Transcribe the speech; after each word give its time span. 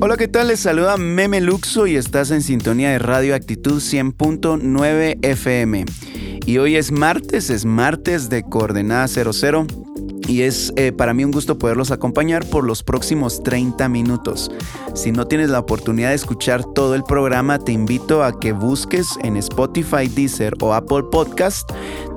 Hola, 0.00 0.16
¿qué 0.16 0.28
tal? 0.28 0.46
Les 0.46 0.60
saluda 0.60 0.96
Meme 0.96 1.40
Luxo 1.40 1.88
y 1.88 1.96
estás 1.96 2.30
en 2.30 2.40
sintonía 2.40 2.90
de 2.90 3.00
Radio 3.00 3.34
Actitud 3.34 3.80
100.9 3.80 5.18
FM. 5.22 5.84
Y 6.46 6.58
hoy 6.58 6.76
es 6.76 6.92
martes, 6.92 7.50
es 7.50 7.64
martes 7.64 8.30
de 8.30 8.44
Coordenada 8.44 9.08
00 9.08 9.66
y 10.28 10.42
es 10.42 10.72
eh, 10.76 10.92
para 10.92 11.14
mí 11.14 11.24
un 11.24 11.32
gusto 11.32 11.58
poderlos 11.58 11.90
acompañar 11.90 12.46
por 12.46 12.62
los 12.62 12.84
próximos 12.84 13.42
30 13.42 13.88
minutos. 13.88 14.52
Si 14.94 15.10
no 15.10 15.26
tienes 15.26 15.50
la 15.50 15.58
oportunidad 15.58 16.10
de 16.10 16.14
escuchar 16.14 16.62
todo 16.74 16.94
el 16.94 17.02
programa, 17.02 17.58
te 17.58 17.72
invito 17.72 18.22
a 18.22 18.38
que 18.38 18.52
busques 18.52 19.08
en 19.24 19.36
Spotify, 19.36 20.06
Deezer 20.06 20.54
o 20.60 20.74
Apple 20.74 21.06
Podcast 21.10 21.68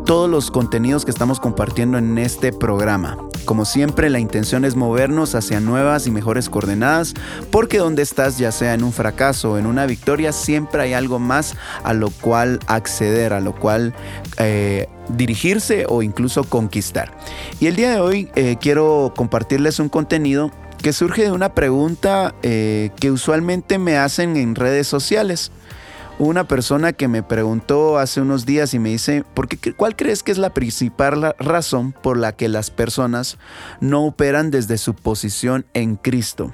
todos 0.05 0.29
los 0.29 0.51
contenidos 0.51 1.03
que 1.03 1.11
estamos 1.11 1.39
compartiendo 1.39 1.97
en 1.97 2.19
este 2.19 2.53
programa. 2.53 3.17
Como 3.45 3.65
siempre, 3.65 4.09
la 4.09 4.19
intención 4.19 4.65
es 4.65 4.75
movernos 4.75 5.35
hacia 5.35 5.59
nuevas 5.59 6.07
y 6.07 6.11
mejores 6.11 6.49
coordenadas, 6.49 7.13
porque 7.49 7.79
donde 7.79 8.03
estás, 8.03 8.37
ya 8.37 8.51
sea 8.51 8.73
en 8.73 8.83
un 8.83 8.93
fracaso 8.93 9.51
o 9.51 9.57
en 9.57 9.65
una 9.65 9.85
victoria, 9.85 10.31
siempre 10.31 10.81
hay 10.81 10.93
algo 10.93 11.19
más 11.19 11.55
a 11.83 11.93
lo 11.93 12.09
cual 12.09 12.59
acceder, 12.67 13.33
a 13.33 13.39
lo 13.39 13.55
cual 13.55 13.93
eh, 14.37 14.87
dirigirse 15.09 15.85
o 15.89 16.03
incluso 16.03 16.43
conquistar. 16.43 17.11
Y 17.59 17.67
el 17.67 17.75
día 17.75 17.91
de 17.91 17.99
hoy 17.99 18.29
eh, 18.35 18.57
quiero 18.59 19.13
compartirles 19.15 19.79
un 19.79 19.89
contenido 19.89 20.51
que 20.81 20.93
surge 20.93 21.23
de 21.23 21.31
una 21.31 21.53
pregunta 21.53 22.33
eh, 22.41 22.89
que 22.99 23.11
usualmente 23.11 23.77
me 23.77 23.97
hacen 23.97 24.35
en 24.37 24.55
redes 24.55 24.87
sociales 24.87 25.51
una 26.27 26.47
persona 26.47 26.93
que 26.93 27.07
me 27.07 27.23
preguntó 27.23 27.97
hace 27.97 28.21
unos 28.21 28.45
días 28.45 28.73
y 28.73 28.79
me 28.79 28.89
dice, 28.89 29.23
¿por 29.33 29.47
qué, 29.47 29.73
¿cuál 29.73 29.95
crees 29.95 30.21
que 30.21 30.31
es 30.31 30.37
la 30.37 30.53
principal 30.53 31.33
razón 31.39 31.93
por 31.93 32.17
la 32.17 32.33
que 32.33 32.47
las 32.47 32.69
personas 32.69 33.37
no 33.79 34.05
operan 34.05 34.51
desde 34.51 34.77
su 34.77 34.93
posición 34.93 35.65
en 35.73 35.95
Cristo? 35.95 36.53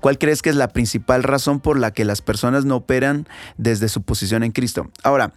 ¿Cuál 0.00 0.18
crees 0.18 0.42
que 0.42 0.50
es 0.50 0.56
la 0.56 0.68
principal 0.68 1.22
razón 1.22 1.60
por 1.60 1.78
la 1.78 1.92
que 1.92 2.04
las 2.04 2.22
personas 2.22 2.64
no 2.64 2.76
operan 2.76 3.28
desde 3.56 3.88
su 3.88 4.02
posición 4.02 4.42
en 4.42 4.52
Cristo? 4.52 4.90
Ahora, 5.02 5.32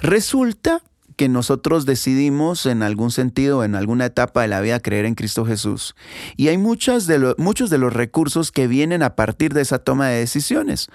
resulta 0.00 0.82
que 1.18 1.28
nosotros 1.28 1.84
decidimos 1.84 2.64
en 2.64 2.84
algún 2.84 3.10
sentido, 3.10 3.64
en 3.64 3.74
alguna 3.74 4.06
etapa 4.06 4.42
de 4.42 4.48
la 4.48 4.60
vida, 4.60 4.78
creer 4.78 5.04
en 5.04 5.16
Cristo 5.16 5.44
Jesús. 5.44 5.96
Y 6.36 6.46
hay 6.46 6.56
de, 6.56 7.34
muchos 7.38 7.70
de 7.70 7.78
los 7.78 7.92
recursos 7.92 8.52
que 8.52 8.68
vienen 8.68 9.02
a 9.02 9.16
partir 9.16 9.52
de 9.52 9.62
esa 9.62 9.80
toma 9.80 10.06
de 10.06 10.20
decisiones. 10.20 10.88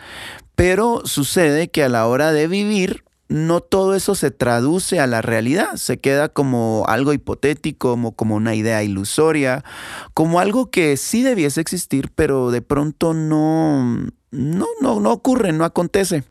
Pero 0.55 1.01
sucede 1.05 1.69
que 1.69 1.83
a 1.83 1.89
la 1.89 2.07
hora 2.07 2.31
de 2.31 2.47
vivir, 2.47 3.03
no 3.27 3.61
todo 3.61 3.95
eso 3.95 4.15
se 4.15 4.31
traduce 4.31 4.99
a 4.99 5.07
la 5.07 5.21
realidad, 5.21 5.75
se 5.75 5.97
queda 5.97 6.29
como 6.29 6.85
algo 6.87 7.13
hipotético, 7.13 7.91
como, 7.91 8.11
como 8.11 8.35
una 8.35 8.53
idea 8.53 8.83
ilusoria, 8.83 9.63
como 10.13 10.39
algo 10.39 10.69
que 10.69 10.97
sí 10.97 11.23
debiese 11.23 11.61
existir, 11.61 12.11
pero 12.13 12.51
de 12.51 12.61
pronto 12.61 13.13
no, 13.13 14.07
no, 14.31 14.67
no, 14.81 14.99
no 14.99 15.11
ocurre, 15.11 15.51
no 15.51 15.65
acontece. 15.65 16.23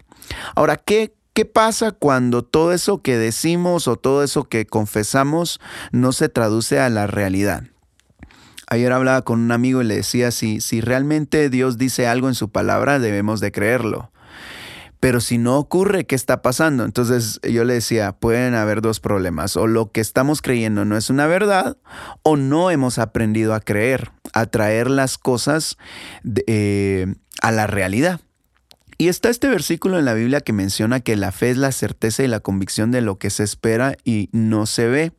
Ahora, 0.54 0.76
¿qué, 0.76 1.14
¿Qué 1.34 1.46
pasa 1.46 1.92
cuando 1.92 2.42
todo 2.44 2.74
eso 2.74 3.00
que 3.00 3.16
decimos 3.16 3.88
o 3.88 3.96
todo 3.96 4.22
eso 4.22 4.44
que 4.44 4.66
confesamos 4.66 5.60
no 5.90 6.12
se 6.12 6.28
traduce 6.28 6.78
a 6.78 6.90
la 6.90 7.06
realidad? 7.06 7.64
Ayer 8.68 8.92
hablaba 8.92 9.22
con 9.22 9.40
un 9.40 9.50
amigo 9.50 9.80
y 9.80 9.86
le 9.86 9.96
decía, 9.96 10.30
si, 10.30 10.60
si 10.60 10.82
realmente 10.82 11.48
Dios 11.48 11.78
dice 11.78 12.06
algo 12.06 12.28
en 12.28 12.34
su 12.34 12.50
palabra, 12.50 12.98
debemos 12.98 13.40
de 13.40 13.50
creerlo. 13.50 14.11
Pero 15.02 15.20
si 15.20 15.36
no 15.36 15.58
ocurre, 15.58 16.06
¿qué 16.06 16.14
está 16.14 16.42
pasando? 16.42 16.84
Entonces 16.84 17.40
yo 17.42 17.64
le 17.64 17.74
decía, 17.74 18.12
pueden 18.12 18.54
haber 18.54 18.80
dos 18.82 19.00
problemas. 19.00 19.56
O 19.56 19.66
lo 19.66 19.90
que 19.90 20.00
estamos 20.00 20.42
creyendo 20.42 20.84
no 20.84 20.96
es 20.96 21.10
una 21.10 21.26
verdad, 21.26 21.76
o 22.22 22.36
no 22.36 22.70
hemos 22.70 23.00
aprendido 23.00 23.52
a 23.52 23.58
creer, 23.58 24.12
a 24.32 24.46
traer 24.46 24.88
las 24.88 25.18
cosas 25.18 25.76
eh, 26.46 27.16
a 27.40 27.50
la 27.50 27.66
realidad. 27.66 28.20
Y 28.96 29.08
está 29.08 29.28
este 29.28 29.48
versículo 29.48 29.98
en 29.98 30.04
la 30.04 30.14
Biblia 30.14 30.40
que 30.40 30.52
menciona 30.52 31.00
que 31.00 31.16
la 31.16 31.32
fe 31.32 31.50
es 31.50 31.56
la 31.56 31.72
certeza 31.72 32.22
y 32.22 32.28
la 32.28 32.38
convicción 32.38 32.92
de 32.92 33.00
lo 33.00 33.18
que 33.18 33.30
se 33.30 33.42
espera 33.42 33.96
y 34.04 34.28
no 34.30 34.66
se 34.66 34.86
ve. 34.86 35.12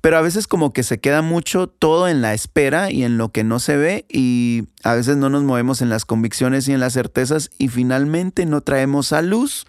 Pero 0.00 0.18
a 0.18 0.20
veces 0.20 0.46
como 0.46 0.72
que 0.72 0.82
se 0.82 1.00
queda 1.00 1.22
mucho 1.22 1.66
todo 1.66 2.08
en 2.08 2.22
la 2.22 2.34
espera 2.34 2.90
y 2.90 3.04
en 3.04 3.18
lo 3.18 3.30
que 3.30 3.44
no 3.44 3.58
se 3.58 3.76
ve 3.76 4.04
y 4.08 4.64
a 4.82 4.94
veces 4.94 5.16
no 5.16 5.30
nos 5.30 5.42
movemos 5.42 5.82
en 5.82 5.88
las 5.88 6.04
convicciones 6.04 6.68
y 6.68 6.72
en 6.72 6.80
las 6.80 6.92
certezas 6.92 7.50
y 7.58 7.68
finalmente 7.68 8.46
no 8.46 8.60
traemos 8.60 9.12
a 9.12 9.22
luz 9.22 9.66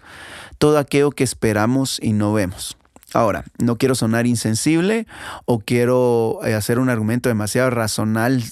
todo 0.58 0.78
aquello 0.78 1.10
que 1.10 1.24
esperamos 1.24 1.98
y 2.02 2.12
no 2.12 2.32
vemos. 2.32 2.76
Ahora, 3.16 3.46
no 3.56 3.78
quiero 3.78 3.94
sonar 3.94 4.26
insensible 4.26 5.06
o 5.46 5.60
quiero 5.60 6.40
eh, 6.44 6.52
hacer 6.52 6.78
un 6.78 6.90
argumento 6.90 7.30
demasiado 7.30 7.70
racional, 7.70 8.44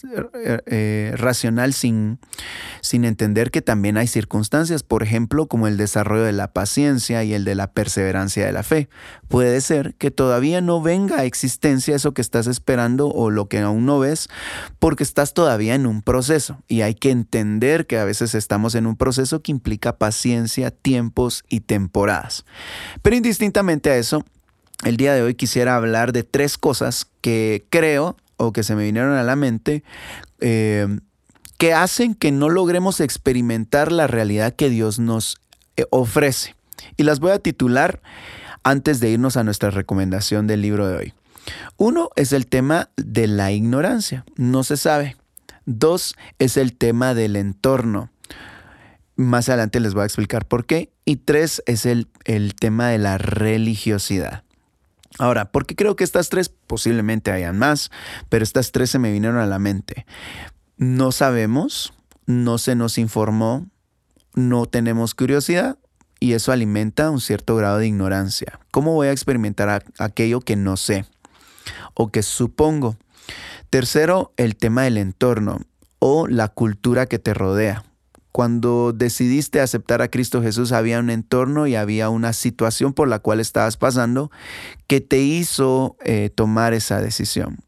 eh, 0.43 0.59
eh, 0.65 1.13
racional 1.19 1.75
sin, 1.75 2.19
sin 2.81 3.05
entender 3.05 3.51
que 3.51 3.61
también 3.61 3.99
hay 3.99 4.07
circunstancias, 4.07 4.83
por 4.83 5.03
ejemplo, 5.03 5.49
como 5.49 5.69
el 5.69 5.77
desarrollo 5.77 6.23
de 6.23 6.33
la 6.33 6.55
paciencia 6.55 7.23
y 7.25 7.35
el 7.35 7.45
de 7.45 7.57
la 7.57 7.73
perseverancia 7.73 8.47
de 8.47 8.53
la 8.53 8.63
fe. 8.63 8.89
Puede 9.29 9.61
ser 9.61 9.97
que 9.97 10.11
todavía 10.11 10.63
no 10.63 10.81
venga 10.81 11.19
a 11.19 11.25
existencia 11.25 11.95
eso 11.95 12.15
que 12.15 12.23
estás 12.23 12.47
esperando 12.47 13.09
o 13.09 13.29
lo 13.29 13.51
que 13.51 13.59
aún 13.59 13.85
no 13.85 13.99
ves, 13.99 14.31
porque 14.79 15.03
estás 15.03 15.35
todavía 15.35 15.75
en 15.75 15.85
un 15.85 16.01
proceso 16.01 16.63
y 16.69 16.81
hay 16.81 16.95
que 16.95 17.11
entender 17.11 17.87
que 17.87 17.99
a 17.99 18.05
veces 18.07 18.35
estamos 18.35 18.75
en 18.77 18.87
un 18.87 18.97
proceso 18.97 19.43
que 19.43 19.53
implica 19.53 19.99
paciencia, 19.99 20.71
tiempos 20.71 21.45
y 21.51 21.61
temporadas. 21.61 22.47
Pero 23.03 23.15
indistintamente 23.15 23.91
a 23.91 23.99
eso, 23.99 24.25
el 24.83 24.97
día 24.97 25.15
de 25.15 25.23
hoy 25.23 25.35
quisiera 25.35 25.77
hablar 25.77 26.13
de 26.13 26.25
tres 26.25 26.59
cosas 26.59 27.07
que 27.21 27.65
creo 27.71 28.17
o 28.37 28.53
que 28.53 28.63
se 28.63 28.75
me 28.75 28.85
vinieron 28.85 29.13
a 29.13 29.23
la 29.23 29.37
mente 29.37 29.85
eh, 30.41 30.99
que 31.59 31.73
hacen 31.73 32.15
que 32.15 32.33
no 32.33 32.49
logremos 32.49 33.01
experimentar 33.01 33.93
la 33.93 34.07
realidad 34.07 34.55
que 34.55 34.71
Dios 34.71 34.99
nos 34.99 35.41
eh, 35.77 35.87
ofrece. 35.91 36.57
Y 36.97 37.05
las 37.05 37.21
voy 37.21 37.31
a 37.31 37.39
titular 37.39 38.01
antes 38.63 39.01
de 39.01 39.11
irnos 39.11 39.37
a 39.37 39.45
nuestra 39.45 39.71
recomendación 39.71 40.47
del 40.47 40.63
libro 40.63 40.89
de 40.89 40.97
hoy. 40.97 41.15
Uno 41.77 42.11
es 42.17 42.33
el 42.33 42.47
tema 42.47 42.91
de 42.97 43.27
la 43.27 43.53
ignorancia, 43.53 44.25
no 44.37 44.65
se 44.65 44.77
sabe. 44.77 45.17
Dos 45.67 46.17
es 46.39 46.57
el 46.57 46.77
tema 46.77 47.15
del 47.15 47.37
entorno. 47.37 48.11
Más 49.17 49.49
adelante 49.49 49.81
les 49.81 49.95
voy 49.95 50.03
a 50.03 50.07
explicar 50.07 50.47
por 50.47 50.67
qué. 50.67 50.91
Y 51.05 51.17
tres 51.17 51.63
es 51.67 51.87
el, 51.87 52.09
el 52.25 52.55
tema 52.55 52.89
de 52.89 52.99
la 52.99 53.19
religiosidad. 53.19 54.44
Ahora, 55.19 55.53
¿por 55.53 55.67
qué 55.67 55.77
creo 55.77 55.97
que 55.97 56.05
estas 56.05 56.29
tres 56.29 56.49
posiblemente 56.49 57.31
hayan 57.31 57.59
más, 57.59 57.91
pero 58.29 58.43
estas 58.43 58.73
tres 58.73 58.91
se 58.91 58.99
me 58.99 59.13
vinieron 59.13 59.39
a 59.39 59.47
la 59.47 59.59
mente? 59.59 60.07
No 60.77 61.13
sabemos, 61.13 61.93
no 62.27 62.59
se 62.59 62.75
nos 62.75 62.99
informó, 62.99 63.69
no 64.35 64.67
tenemos 64.67 65.15
curiosidad 65.15 65.79
y 66.19 66.33
eso 66.33 66.53
alimenta 66.53 67.11
un 67.11 67.21
cierto 67.21 67.55
grado 67.55 67.79
de 67.79 67.87
ignorancia. 67.87 68.59
¿Cómo 68.71 68.95
voy 68.95 69.09
a 69.09 69.13
experimentar 69.13 69.85
aquello 69.99 70.41
que 70.41 70.57
no 70.57 70.77
sé 70.77 71.05
o 71.95 72.11
que 72.11 72.23
supongo? 72.23 72.97
Tercero, 73.71 74.33
el 74.37 74.57
tema 74.57 74.83
del 74.83 74.99
entorno 74.99 75.61
o 76.01 76.27
la 76.27 76.49
cultura 76.49 77.07
que 77.07 77.19
te 77.19 77.35
rodea. 77.35 77.85
Cuando 78.35 78.93
decidiste 78.93 79.61
aceptar 79.61 80.03
a 80.03 80.09
Cristo 80.09 80.43
Jesús 80.43 80.73
había 80.73 80.99
un 80.99 81.09
entorno 81.09 81.69
y 81.69 81.77
había 81.77 82.09
una 82.09 82.33
situación 82.33 82.93
por 82.93 83.07
la 83.07 83.21
cual 83.21 83.39
estabas 83.39 83.77
pasando 83.77 84.33
que 84.89 85.01
te 85.01 85.21
hizo 85.21 85.97
eh, 86.05 86.31
tomar 86.35 86.75
esa 86.75 87.01
decisión. 87.01 87.59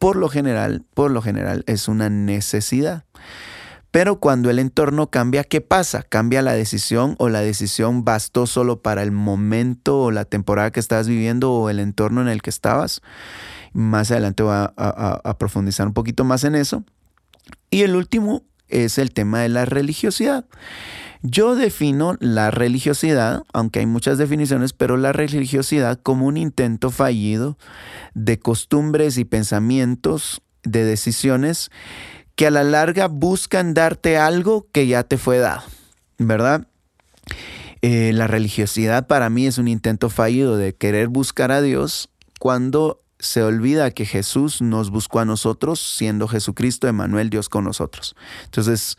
Por 0.00 0.16
lo 0.16 0.28
general, 0.28 0.84
por 0.94 1.12
lo 1.12 1.22
general 1.22 1.62
es 1.68 1.86
una 1.86 2.10
necesidad. 2.10 3.04
Pero 3.92 4.18
cuando 4.18 4.50
el 4.50 4.58
entorno 4.58 5.10
cambia, 5.10 5.44
¿qué 5.44 5.60
pasa? 5.60 6.02
¿Cambia 6.02 6.42
la 6.42 6.54
decisión 6.54 7.14
o 7.20 7.28
la 7.28 7.42
decisión 7.42 8.04
bastó 8.04 8.48
solo 8.48 8.82
para 8.82 9.04
el 9.04 9.12
momento 9.12 10.00
o 10.00 10.10
la 10.10 10.24
temporada 10.24 10.72
que 10.72 10.80
estabas 10.80 11.06
viviendo 11.06 11.52
o 11.52 11.70
el 11.70 11.78
entorno 11.78 12.20
en 12.20 12.26
el 12.26 12.42
que 12.42 12.50
estabas? 12.50 13.00
Más 13.72 14.10
adelante 14.10 14.42
voy 14.42 14.54
a, 14.54 14.72
a 14.76 15.38
profundizar 15.38 15.86
un 15.86 15.94
poquito 15.94 16.24
más 16.24 16.42
en 16.42 16.56
eso. 16.56 16.82
Y 17.70 17.82
el 17.82 17.94
último 17.94 18.42
es 18.70 18.98
el 18.98 19.12
tema 19.12 19.40
de 19.40 19.48
la 19.48 19.64
religiosidad. 19.64 20.44
Yo 21.22 21.54
defino 21.54 22.16
la 22.20 22.50
religiosidad, 22.50 23.42
aunque 23.52 23.80
hay 23.80 23.86
muchas 23.86 24.16
definiciones, 24.16 24.72
pero 24.72 24.96
la 24.96 25.12
religiosidad 25.12 26.00
como 26.02 26.26
un 26.26 26.36
intento 26.38 26.90
fallido 26.90 27.58
de 28.14 28.38
costumbres 28.38 29.18
y 29.18 29.24
pensamientos, 29.24 30.40
de 30.62 30.84
decisiones 30.84 31.70
que 32.36 32.46
a 32.46 32.50
la 32.50 32.64
larga 32.64 33.08
buscan 33.08 33.74
darte 33.74 34.16
algo 34.16 34.66
que 34.72 34.86
ya 34.86 35.04
te 35.04 35.18
fue 35.18 35.38
dado. 35.38 35.62
¿verdad? 36.20 36.66
Eh, 37.82 38.12
la 38.12 38.26
religiosidad 38.26 39.06
para 39.06 39.30
mí 39.30 39.46
es 39.46 39.56
un 39.56 39.66
intento 39.66 40.10
fallido 40.10 40.56
de 40.56 40.74
querer 40.74 41.08
buscar 41.08 41.50
a 41.50 41.62
Dios 41.62 42.10
cuando 42.38 43.00
se 43.20 43.42
olvida 43.42 43.90
que 43.90 44.06
Jesús 44.06 44.62
nos 44.62 44.90
buscó 44.90 45.20
a 45.20 45.24
nosotros, 45.24 45.78
siendo 45.78 46.26
Jesucristo, 46.26 46.88
Emanuel, 46.88 47.30
Dios 47.30 47.48
con 47.48 47.64
nosotros. 47.64 48.16
Entonces, 48.44 48.96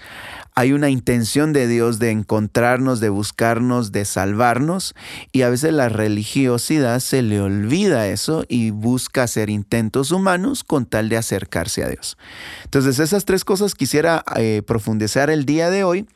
hay 0.55 0.73
una 0.73 0.89
intención 0.89 1.53
de 1.53 1.67
Dios 1.67 1.99
de 1.99 2.11
encontrarnos, 2.11 2.99
de 2.99 3.09
buscarnos, 3.09 3.91
de 3.91 4.05
salvarnos, 4.05 4.95
y 5.31 5.41
a 5.41 5.49
veces 5.49 5.73
la 5.73 5.89
religiosidad 5.89 6.99
se 6.99 7.21
le 7.23 7.41
olvida 7.41 8.07
eso 8.07 8.45
y 8.47 8.69
busca 8.69 9.23
hacer 9.23 9.49
intentos 9.49 10.11
humanos 10.11 10.63
con 10.63 10.85
tal 10.85 11.09
de 11.09 11.17
acercarse 11.17 11.83
a 11.83 11.89
Dios. 11.89 12.17
Entonces, 12.63 12.99
esas 12.99 13.25
tres 13.25 13.43
cosas 13.43 13.75
quisiera 13.75 14.23
eh, 14.35 14.61
profundizar 14.65 15.29
el 15.29 15.45
día 15.45 15.69
de 15.69 15.83
hoy, 15.83 16.07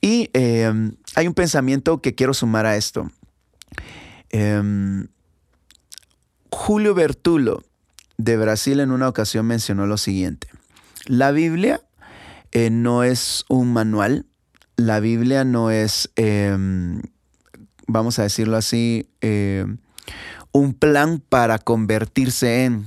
y 0.00 0.30
em, 0.34 0.92
hay 1.16 1.26
un 1.26 1.34
pensamiento 1.34 2.00
que 2.00 2.14
quiero 2.14 2.32
sumar 2.32 2.66
a 2.66 2.76
esto. 2.76 3.10
Em, 4.30 5.08
Julio 6.50 6.94
Bertulo 6.94 7.62
de 8.16 8.36
Brasil 8.36 8.80
en 8.80 8.90
una 8.90 9.08
ocasión 9.08 9.46
mencionó 9.46 9.86
lo 9.86 9.96
siguiente. 9.96 10.48
La 11.06 11.30
Biblia 11.30 11.80
eh, 12.52 12.70
no 12.70 13.04
es 13.04 13.44
un 13.48 13.72
manual, 13.72 14.26
la 14.76 15.00
Biblia 15.00 15.44
no 15.44 15.70
es, 15.70 16.10
em, 16.16 17.02
vamos 17.86 18.18
a 18.18 18.22
decirlo 18.22 18.56
así, 18.56 19.08
eh, 19.20 19.64
un 20.52 20.74
plan 20.74 21.22
para 21.26 21.58
convertirse 21.58 22.64
en, 22.64 22.86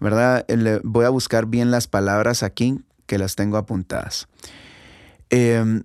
¿verdad? 0.00 0.44
voy 0.82 1.04
a 1.04 1.10
buscar 1.10 1.46
bien 1.46 1.70
las 1.70 1.86
palabras 1.88 2.42
aquí 2.42 2.80
que 3.06 3.18
las 3.18 3.36
tengo 3.36 3.56
apuntadas. 3.56 4.28
Em, 5.30 5.82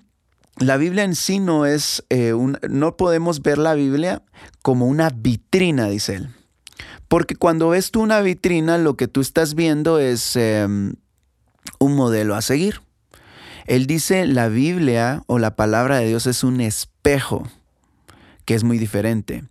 la 0.57 0.77
Biblia 0.77 1.03
en 1.03 1.15
sí 1.15 1.39
no 1.39 1.65
es, 1.65 2.03
eh, 2.09 2.33
un, 2.33 2.57
no 2.69 2.97
podemos 2.97 3.41
ver 3.41 3.57
la 3.57 3.75
Biblia 3.75 4.23
como 4.61 4.87
una 4.87 5.09
vitrina, 5.09 5.87
dice 5.87 6.15
él. 6.15 6.29
Porque 7.07 7.35
cuando 7.35 7.69
ves 7.69 7.91
tú 7.91 8.01
una 8.01 8.21
vitrina, 8.21 8.77
lo 8.77 8.95
que 8.95 9.07
tú 9.07 9.21
estás 9.21 9.53
viendo 9.55 9.99
es 9.99 10.35
em, 10.35 10.95
un 11.79 11.95
modelo 11.95 12.35
a 12.35 12.41
seguir. 12.41 12.81
Él 13.65 13.85
dice, 13.85 14.25
la 14.25 14.47
Biblia 14.47 15.23
o 15.27 15.39
la 15.39 15.55
palabra 15.55 15.97
de 15.97 16.07
Dios 16.07 16.25
es 16.25 16.43
un 16.43 16.61
espejo, 16.61 17.43
que 18.45 18.55
es 18.55 18.63
muy 18.63 18.77
diferente. 18.77 19.43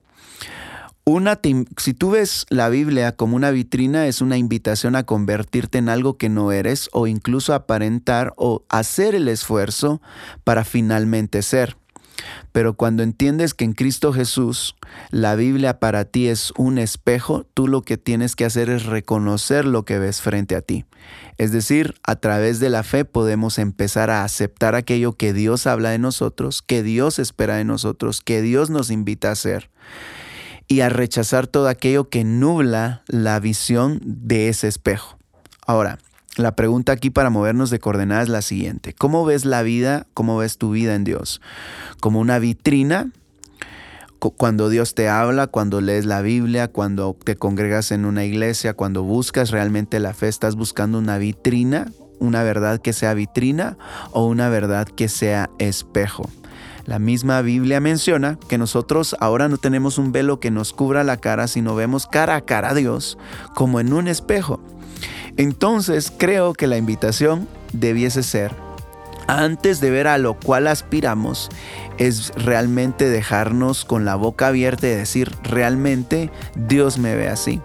Una, 1.05 1.38
si 1.76 1.94
tú 1.94 2.11
ves 2.11 2.47
la 2.50 2.69
Biblia 2.69 3.12
como 3.12 3.37
una 3.37 3.53
vitrina, 3.53 4.09
es 4.09 4.20
una 4.20 4.38
invitación 4.38 4.97
a 4.97 5.05
convertirte 5.05 5.79
en 5.79 5.88
algo 5.88 6.17
que 6.17 6.29
no 6.29 6.50
eres 6.50 6.88
o 6.93 7.06
incluso 7.06 7.55
aparentar 7.55 8.32
o 8.37 8.64
hacer 8.69 9.14
el 9.14 9.29
esfuerzo 9.29 10.02
para 10.43 10.64
finalmente 10.64 11.43
ser. 11.43 11.76
Pero 12.53 12.75
cuando 12.75 13.03
entiendes 13.03 13.55
que 13.55 13.65
en 13.65 13.73
Cristo 13.73 14.13
Jesús 14.13 14.77
la 15.11 15.35
Biblia 15.35 15.79
para 15.79 16.05
ti 16.05 16.29
es 16.29 16.53
un 16.57 16.79
espejo, 16.79 17.47
tú 17.55 17.69
lo 17.69 17.83
que 17.83 17.97
tienes 17.97 18.37
que 18.37 18.45
hacer 18.45 18.71
es 18.71 18.87
reconocer 18.87 19.65
lo 19.65 19.85
que 19.85 19.99
ves 19.99 20.21
frente 20.21 20.57
a 20.57 20.63
ti. 20.63 20.85
Es 21.39 21.53
decir, 21.53 21.95
a 22.03 22.17
través 22.17 22.61
de 22.61 22.71
la 22.71 22.83
fe 22.83 23.05
podemos 23.05 23.59
empezar 23.59 24.11
a 24.11 24.25
aceptar 24.25 24.75
aquello 24.75 25.13
que 25.13 25.33
Dios 25.33 25.67
habla 25.67 25.91
de 25.91 25.99
nosotros, 25.99 26.63
que 26.63 26.83
Dios 26.83 27.19
espera 27.19 27.57
de 27.57 27.65
nosotros, 27.65 28.21
que 28.21 28.43
Dios 28.43 28.71
nos 28.71 28.91
invita 28.91 29.29
a 29.29 29.33
hacer 29.33 29.71
y 30.69 30.81
a 30.81 30.89
rechazar 30.89 31.47
todo 31.47 31.69
aquello 31.69 32.09
que 32.09 32.25
nubla 32.25 33.03
la 33.07 33.39
visión 33.39 34.01
de 34.03 34.49
ese 34.49 34.67
espejo. 34.67 35.19
Ahora, 35.67 35.99
la 36.37 36.55
pregunta 36.55 36.93
aquí 36.93 37.11
para 37.11 37.31
movernos 37.31 37.71
de 37.71 37.79
coordenadas 37.79 38.25
es 38.25 38.29
la 38.29 38.43
siguiente. 38.43 38.93
¿Cómo 38.93 39.25
ves 39.25 39.44
la 39.44 39.62
vida? 39.62 40.06
¿Cómo 40.15 40.37
ves 40.37 40.59
tu 40.59 40.71
vida 40.71 40.94
en 40.94 41.05
Dios? 41.05 41.41
¿Como 42.00 42.21
una 42.21 42.38
vitrina? 42.38 43.11
Cuando 44.19 44.69
Dios 44.69 44.94
te 44.94 45.09
habla, 45.09 45.47
cuando 45.47 45.81
lees 45.81 46.05
la 46.05 46.21
Biblia, 46.21 46.69
cuando 46.69 47.17
te 47.25 47.37
congregas 47.37 47.93
en 47.93 48.05
una 48.05 48.25
iglesia, 48.25 48.75
cuando 48.75 49.03
buscas 49.03 49.50
realmente 49.50 50.00
la 50.00 50.15
fe, 50.15 50.29
¿estás 50.29 50.56
buscando 50.56 50.99
una 50.99 51.17
vitrina? 51.17 51.93
¿Una 52.19 52.43
verdad 52.43 52.81
que 52.81 52.93
sea 52.93 53.15
vitrina 53.15 53.79
o 54.11 54.27
una 54.27 54.49
verdad 54.49 54.88
que 54.88 55.09
sea 55.09 55.50
espejo? 55.59 56.29
La 56.87 56.99
misma 56.99 57.41
Biblia 57.43 57.81
menciona 57.81 58.38
que 58.49 58.59
nosotros 58.59 59.17
ahora 59.21 59.49
no 59.49 59.59
tenemos 59.59 59.99
un 59.99 60.12
velo 60.12 60.41
que 60.41 60.50
nos 60.50 60.73
cubra 60.73 61.05
la 61.05 61.17
cara, 61.19 61.47
sino 61.47 61.75
vemos 61.75 62.06
cara 62.06 62.37
a 62.37 62.41
cara 62.41 62.71
a 62.71 62.75
Dios 62.75 63.19
como 63.55 63.81
en 63.81 63.93
un 63.93 64.09
espejo. 64.09 64.61
Entonces 65.37 66.12
creo 66.17 66.55
que 66.55 66.67
la 66.67 66.79
invitación 66.79 67.47
debiese 67.73 68.23
ser, 68.23 68.55
antes 69.27 69.81
de 69.81 69.91
ver 69.91 70.06
a 70.06 70.17
lo 70.17 70.35
cual 70.35 70.67
aspiramos, 70.67 71.50
es 71.99 72.33
realmente 72.37 73.09
dejarnos 73.09 73.85
con 73.85 74.05
la 74.05 74.15
boca 74.15 74.47
abierta 74.47 74.87
y 74.87 74.91
decir, 74.91 75.35
realmente 75.43 76.31
Dios 76.55 76.99
me 76.99 77.15
ve 77.17 77.29
así. 77.29 77.61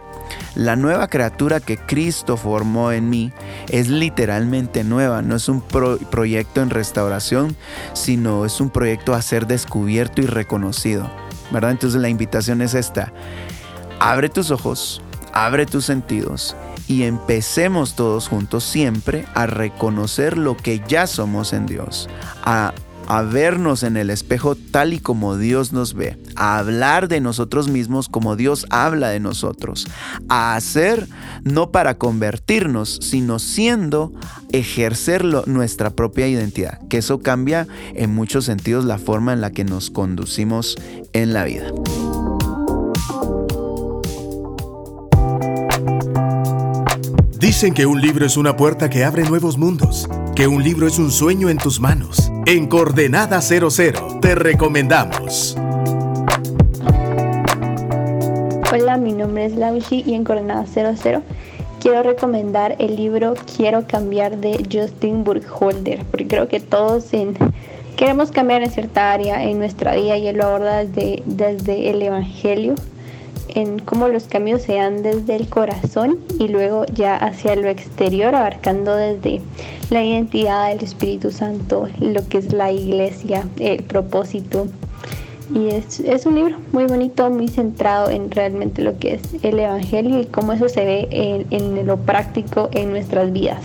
La 0.56 0.76
nueva 0.76 1.08
criatura 1.08 1.60
que 1.60 1.78
Cristo 1.78 2.36
formó 2.36 2.92
en 2.92 3.10
mí 3.10 3.32
es 3.70 3.88
literalmente 3.88 4.84
nueva, 4.84 5.22
no 5.22 5.36
es 5.36 5.48
un 5.48 5.62
proyecto 5.62 6.62
en 6.62 6.72
restauración, 6.72 7.56
sino 7.94 8.46
es 8.46 8.60
un 8.60 8.70
proyecto 8.70 9.14
a 9.14 9.22
ser 9.22 9.48
descubierto 9.48 10.22
y 10.22 10.26
reconocido. 10.26 11.10
¿Verdad? 11.52 11.72
Entonces 11.72 12.02
la 12.02 12.10
invitación 12.10 12.62
es 12.62 12.74
esta. 12.74 13.14
Abre 14.00 14.30
tus 14.30 14.52
ojos, 14.52 15.02
abre 15.34 15.66
tus 15.66 15.86
sentidos 15.86 16.56
y 16.92 17.04
empecemos 17.04 17.96
todos 17.96 18.28
juntos 18.28 18.66
siempre 18.66 19.26
a 19.34 19.46
reconocer 19.46 20.38
lo 20.38 20.58
que 20.58 20.84
ya 20.90 21.08
somos 21.08 21.54
en 21.54 21.66
Dios, 21.66 22.10
a, 22.44 22.74
vernos 23.32 23.84
en 23.84 23.96
el 23.98 24.10
espejo 24.10 24.56
tal 24.56 24.94
y 24.94 25.00
como 25.00 25.38
Dios 25.38 25.72
nos 25.72 25.94
ve, 25.94 26.18
a 26.36 26.58
hablar 26.58 27.08
de 27.08 27.22
nosotros 27.22 27.70
mismos 27.70 28.10
como 28.10 28.36
Dios 28.36 28.66
habla 28.70 29.10
de 29.10 29.22
nosotros, 29.22 29.88
a 30.28 30.56
hacer 30.56 31.08
no 31.44 31.72
para 31.72 31.98
convertirnos, 31.98 33.00
sino 33.02 33.40
siendo 33.40 34.14
ejercer 34.52 35.24
nuestra 35.48 35.92
propia 35.92 36.28
identidad, 36.28 36.80
que 36.90 36.98
eso 36.98 37.20
cambia 37.22 37.68
en 37.96 38.14
muchos 38.14 38.46
sentidos 38.46 38.84
la 38.84 38.98
forma 38.98 39.32
en 39.32 39.40
la 39.40 39.52
que 39.52 39.64
nos 39.64 39.92
conducimos 39.92 40.78
en 41.14 41.34
la 41.34 41.46
vida. 41.46 41.72
Dicen 47.42 47.74
que 47.74 47.88
un 47.88 48.00
libro 48.00 48.24
es 48.28 48.38
una 48.38 48.56
puerta 48.56 48.88
que 48.88 49.04
abre 49.04 49.24
nuevos 49.24 49.58
mundos, 49.58 50.08
que 50.36 50.46
un 50.46 50.64
libro 50.64 50.86
es 50.86 51.00
un 51.00 51.10
sueño 51.10 51.50
en 51.50 51.58
tus 51.58 51.80
manos. 51.80 52.32
En 52.46 52.68
Coordenada 52.68 53.42
00 53.42 54.20
te 54.22 54.36
recomendamos. 54.36 55.58
Hola, 58.72 58.98
mi 58.98 59.14
nombre 59.14 59.46
es 59.46 59.56
Laushi 59.56 60.04
y 60.06 60.14
en 60.14 60.24
Coordenada 60.24 60.68
00 60.68 61.24
quiero 61.80 62.04
recomendar 62.04 62.76
el 62.78 62.96
libro 62.96 63.34
Quiero 63.58 63.88
cambiar 63.88 64.38
de 64.38 64.64
Justin 64.72 65.24
Burkholder, 65.24 66.06
porque 66.12 66.28
creo 66.28 66.48
que 66.48 66.60
todos 66.60 67.06
queremos 67.98 68.30
cambiar 68.30 68.62
en 68.62 68.70
cierta 68.70 69.14
área 69.14 69.44
en 69.44 69.58
nuestra 69.58 69.96
vida 69.96 70.16
y 70.16 70.28
él 70.28 70.38
lo 70.38 70.44
aborda 70.44 70.86
desde, 70.86 71.24
desde 71.26 71.90
el 71.90 72.04
Evangelio 72.04 72.76
en 73.50 73.80
cómo 73.80 74.08
los 74.08 74.26
cambios 74.26 74.62
se 74.62 74.76
dan 74.76 75.04
desde 75.04 75.36
el 75.36 75.48
corazón 75.48 76.20
y 76.40 76.48
luego 76.48 76.86
ya 76.94 77.16
hacia 77.16 77.56
lo 77.56 77.68
exterior, 77.68 78.36
abarcando 78.36 78.96
desde 78.96 79.42
la 79.90 80.04
identidad 80.04 80.70
del 80.70 80.84
Espíritu 80.84 81.32
Santo, 81.32 81.88
lo 82.00 82.28
que 82.28 82.38
es 82.38 82.54
la 82.54 82.72
iglesia, 82.72 83.48
el 83.60 83.84
propósito. 83.84 84.68
Y 85.54 85.68
es, 85.68 86.26
un 86.26 86.36
libro 86.36 86.58
muy 86.72 86.86
bonito, 86.86 87.30
muy 87.30 87.50
centrado 87.50 88.10
en 88.10 88.32
realmente 88.32 88.82
lo 88.82 88.98
que 88.98 89.16
es 89.16 89.22
el 89.44 89.60
Evangelio 89.60 90.22
y 90.22 90.26
cómo 90.26 90.54
eso 90.54 90.70
se 90.70 90.86
ve 90.86 91.08
en, 91.12 91.48
en 91.50 91.86
lo 91.86 91.98
práctico 91.98 92.70
en 92.72 92.92
nuestras 92.92 93.34
vidas. 93.34 93.62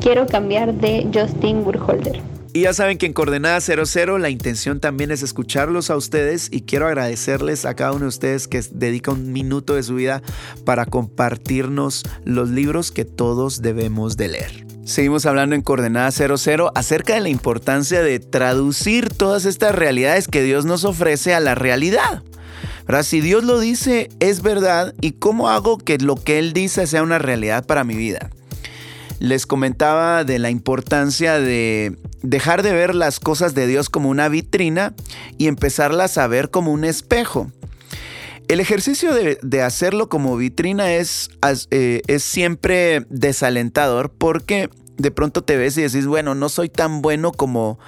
Quiero 0.00 0.26
cambiar 0.26 0.72
de 0.74 1.08
Justin 1.12 1.64
Burholder. 1.64 2.35
Y 2.56 2.60
ya 2.60 2.72
saben 2.72 2.96
que 2.96 3.04
en 3.04 3.12
Coordenada 3.12 3.60
00 3.60 4.16
la 4.16 4.30
intención 4.30 4.80
también 4.80 5.10
es 5.10 5.22
escucharlos 5.22 5.90
a 5.90 5.96
ustedes 5.96 6.48
y 6.50 6.62
quiero 6.62 6.86
agradecerles 6.86 7.66
a 7.66 7.74
cada 7.74 7.92
uno 7.92 8.04
de 8.04 8.08
ustedes 8.08 8.48
que 8.48 8.62
dedica 8.70 9.10
un 9.10 9.30
minuto 9.30 9.74
de 9.74 9.82
su 9.82 9.96
vida 9.96 10.22
para 10.64 10.86
compartirnos 10.86 12.02
los 12.24 12.48
libros 12.48 12.92
que 12.92 13.04
todos 13.04 13.60
debemos 13.60 14.16
de 14.16 14.28
leer. 14.28 14.66
Seguimos 14.86 15.26
hablando 15.26 15.54
en 15.54 15.60
Coordenada 15.60 16.10
00 16.10 16.72
acerca 16.74 17.12
de 17.12 17.20
la 17.20 17.28
importancia 17.28 18.00
de 18.00 18.20
traducir 18.20 19.10
todas 19.10 19.44
estas 19.44 19.74
realidades 19.74 20.26
que 20.26 20.42
Dios 20.42 20.64
nos 20.64 20.84
ofrece 20.84 21.34
a 21.34 21.40
la 21.40 21.54
realidad. 21.54 22.22
Si 23.02 23.20
Dios 23.20 23.44
lo 23.44 23.60
dice, 23.60 24.08
es 24.18 24.40
verdad, 24.40 24.94
¿y 25.02 25.12
cómo 25.12 25.50
hago 25.50 25.76
que 25.76 25.98
lo 25.98 26.14
que 26.14 26.38
Él 26.38 26.54
dice 26.54 26.86
sea 26.86 27.02
una 27.02 27.18
realidad 27.18 27.66
para 27.66 27.84
mi 27.84 27.96
vida? 27.96 28.30
Les 29.18 29.46
comentaba 29.46 30.24
de 30.24 30.38
la 30.38 30.50
importancia 30.50 31.38
de 31.38 31.96
dejar 32.22 32.62
de 32.62 32.72
ver 32.72 32.94
las 32.94 33.20
cosas 33.20 33.54
de 33.54 33.66
Dios 33.66 33.88
como 33.88 34.10
una 34.10 34.28
vitrina 34.28 34.94
y 35.38 35.46
empezarlas 35.46 36.18
a 36.18 36.26
ver 36.26 36.50
como 36.50 36.72
un 36.72 36.84
espejo. 36.84 37.50
El 38.48 38.60
ejercicio 38.60 39.12
de, 39.12 39.62
hacerlo 39.62 40.08
como 40.08 40.36
vitrina 40.36 40.92
es, 40.92 41.30
eh, 41.70 42.02
es 42.06 42.22
siempre 42.22 43.04
desalentador 43.10 44.12
porque 44.16 44.70
de 44.96 45.10
pronto 45.10 45.42
te 45.42 45.56
ves 45.56 45.76
y 45.76 45.82
decís, 45.82 46.06
bueno, 46.06 46.34
no 46.34 46.48
soy 46.48 46.68
tan 46.68 47.02
bueno 47.02 47.32
como 47.32 47.78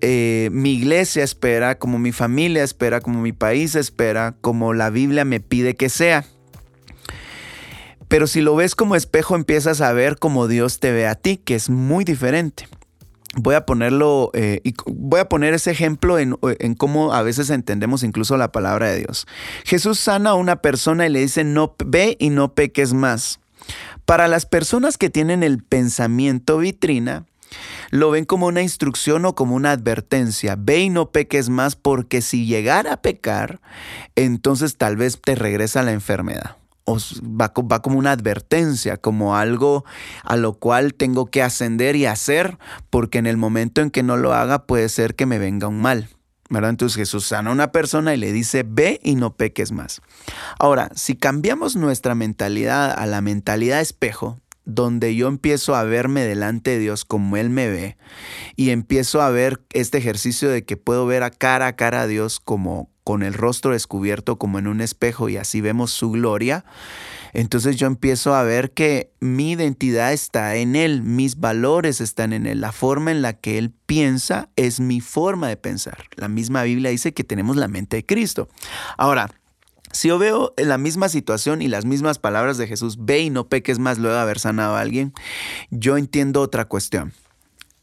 eh, 0.00 0.48
mi 0.52 0.72
iglesia 0.72 1.22
espera, 1.22 1.78
como 1.78 2.00
mi 2.00 2.10
familia 2.10 2.64
espera, 2.64 3.00
como 3.00 3.20
mi 3.20 3.32
país 3.32 3.76
espera, 3.76 4.34
como 4.40 4.74
la 4.74 4.90
Biblia 4.90 5.24
me 5.24 5.38
pide 5.38 5.76
que 5.76 5.88
sea. 5.88 6.24
Pero 8.12 8.26
si 8.26 8.42
lo 8.42 8.54
ves 8.54 8.74
como 8.74 8.94
espejo, 8.94 9.36
empiezas 9.36 9.80
a 9.80 9.90
ver 9.94 10.18
como 10.18 10.46
Dios 10.46 10.80
te 10.80 10.92
ve 10.92 11.06
a 11.06 11.14
ti, 11.14 11.38
que 11.38 11.54
es 11.54 11.70
muy 11.70 12.04
diferente. 12.04 12.68
Voy 13.36 13.54
a 13.54 13.64
ponerlo, 13.64 14.30
eh, 14.34 14.60
y 14.64 14.74
voy 14.84 15.18
a 15.20 15.30
poner 15.30 15.54
ese 15.54 15.70
ejemplo 15.70 16.18
en, 16.18 16.36
en, 16.58 16.74
cómo 16.74 17.14
a 17.14 17.22
veces 17.22 17.48
entendemos 17.48 18.02
incluso 18.02 18.36
la 18.36 18.52
palabra 18.52 18.90
de 18.90 18.98
Dios. 18.98 19.26
Jesús 19.64 19.98
sana 19.98 20.28
a 20.28 20.34
una 20.34 20.56
persona 20.56 21.06
y 21.06 21.08
le 21.08 21.20
dice, 21.20 21.42
no 21.42 21.74
ve 21.86 22.18
y 22.20 22.28
no 22.28 22.52
peques 22.52 22.92
más. 22.92 23.40
Para 24.04 24.28
las 24.28 24.44
personas 24.44 24.98
que 24.98 25.08
tienen 25.08 25.42
el 25.42 25.62
pensamiento 25.62 26.58
vitrina, 26.58 27.24
lo 27.88 28.10
ven 28.10 28.26
como 28.26 28.46
una 28.46 28.60
instrucción 28.60 29.24
o 29.24 29.34
como 29.34 29.54
una 29.54 29.70
advertencia. 29.70 30.54
Ve 30.58 30.80
y 30.80 30.90
no 30.90 31.12
peques 31.12 31.48
más 31.48 31.76
porque 31.76 32.20
si 32.20 32.44
llegara 32.44 32.92
a 32.92 33.00
pecar, 33.00 33.62
entonces 34.16 34.76
tal 34.76 34.98
vez 34.98 35.18
te 35.18 35.34
regresa 35.34 35.82
la 35.82 35.92
enfermedad 35.92 36.56
va, 36.88 37.52
va, 37.54 37.82
como 37.82 37.98
una 37.98 38.12
advertencia, 38.12 38.96
como 38.96 39.36
algo 39.36 39.84
a 40.24 40.36
lo 40.36 40.54
cual 40.54 40.94
tengo 40.94 41.26
que 41.26 41.42
ascender 41.42 41.96
y 41.96 42.06
hacer, 42.06 42.58
porque 42.90 43.18
en 43.18 43.26
el 43.26 43.36
momento 43.36 43.80
en 43.80 43.90
que 43.90 44.02
no 44.02 44.16
lo 44.16 44.32
haga 44.32 44.66
puede 44.66 44.88
ser 44.88 45.14
que 45.14 45.26
me 45.26 45.38
venga 45.38 45.68
un 45.68 45.80
mal. 45.80 46.08
¿verdad? 46.50 46.70
Entonces 46.70 46.96
Jesús 46.96 47.26
sana 47.26 47.48
a 47.48 47.52
una 47.54 47.72
persona 47.72 48.12
y 48.12 48.18
le 48.18 48.30
dice, 48.30 48.62
ve 48.66 49.00
y 49.02 49.14
no 49.14 49.36
peques 49.36 49.72
más. 49.72 50.02
Ahora, 50.58 50.90
si 50.94 51.16
cambiamos 51.16 51.76
nuestra 51.76 52.14
mentalidad 52.14 52.92
a 52.92 53.06
la 53.06 53.22
mentalidad 53.22 53.80
espejo, 53.80 54.38
donde 54.64 55.16
yo 55.16 55.28
empiezo 55.28 55.74
a 55.74 55.84
verme 55.84 56.22
delante 56.22 56.72
de 56.72 56.78
Dios 56.78 57.04
como 57.04 57.36
Él 57.36 57.50
me 57.50 57.68
ve 57.68 57.96
y 58.54 58.70
empiezo 58.70 59.22
a 59.22 59.30
ver 59.30 59.62
este 59.72 59.98
ejercicio 59.98 60.50
de 60.50 60.64
que 60.64 60.76
puedo 60.76 61.06
ver 61.06 61.22
a 61.22 61.30
cara 61.30 61.66
a 61.68 61.76
cara 61.76 62.02
a 62.02 62.06
Dios 62.06 62.38
como 62.38 62.91
con 63.04 63.22
el 63.22 63.34
rostro 63.34 63.72
descubierto 63.72 64.36
como 64.36 64.58
en 64.58 64.66
un 64.66 64.80
espejo 64.80 65.28
y 65.28 65.36
así 65.36 65.60
vemos 65.60 65.90
su 65.90 66.10
gloria, 66.10 66.64
entonces 67.32 67.76
yo 67.76 67.86
empiezo 67.86 68.34
a 68.34 68.42
ver 68.42 68.72
que 68.72 69.10
mi 69.20 69.52
identidad 69.52 70.12
está 70.12 70.56
en 70.56 70.76
Él, 70.76 71.02
mis 71.02 71.40
valores 71.40 72.00
están 72.00 72.32
en 72.32 72.46
Él, 72.46 72.60
la 72.60 72.72
forma 72.72 73.10
en 73.10 73.22
la 73.22 73.32
que 73.32 73.58
Él 73.58 73.72
piensa 73.86 74.50
es 74.56 74.80
mi 74.80 75.00
forma 75.00 75.48
de 75.48 75.56
pensar. 75.56 76.04
La 76.16 76.28
misma 76.28 76.62
Biblia 76.62 76.90
dice 76.90 77.14
que 77.14 77.24
tenemos 77.24 77.56
la 77.56 77.68
mente 77.68 77.96
de 77.96 78.06
Cristo. 78.06 78.48
Ahora, 78.98 79.30
si 79.92 80.08
yo 80.08 80.18
veo 80.18 80.54
la 80.56 80.78
misma 80.78 81.08
situación 81.08 81.62
y 81.62 81.68
las 81.68 81.84
mismas 81.84 82.18
palabras 82.18 82.56
de 82.56 82.66
Jesús, 82.66 82.96
ve 82.98 83.20
y 83.20 83.30
no 83.30 83.48
peques 83.48 83.78
más 83.78 83.98
luego 83.98 84.16
de 84.16 84.22
haber 84.22 84.38
sanado 84.38 84.76
a 84.76 84.80
alguien, 84.80 85.12
yo 85.70 85.96
entiendo 85.96 86.40
otra 86.40 86.66
cuestión. 86.66 87.12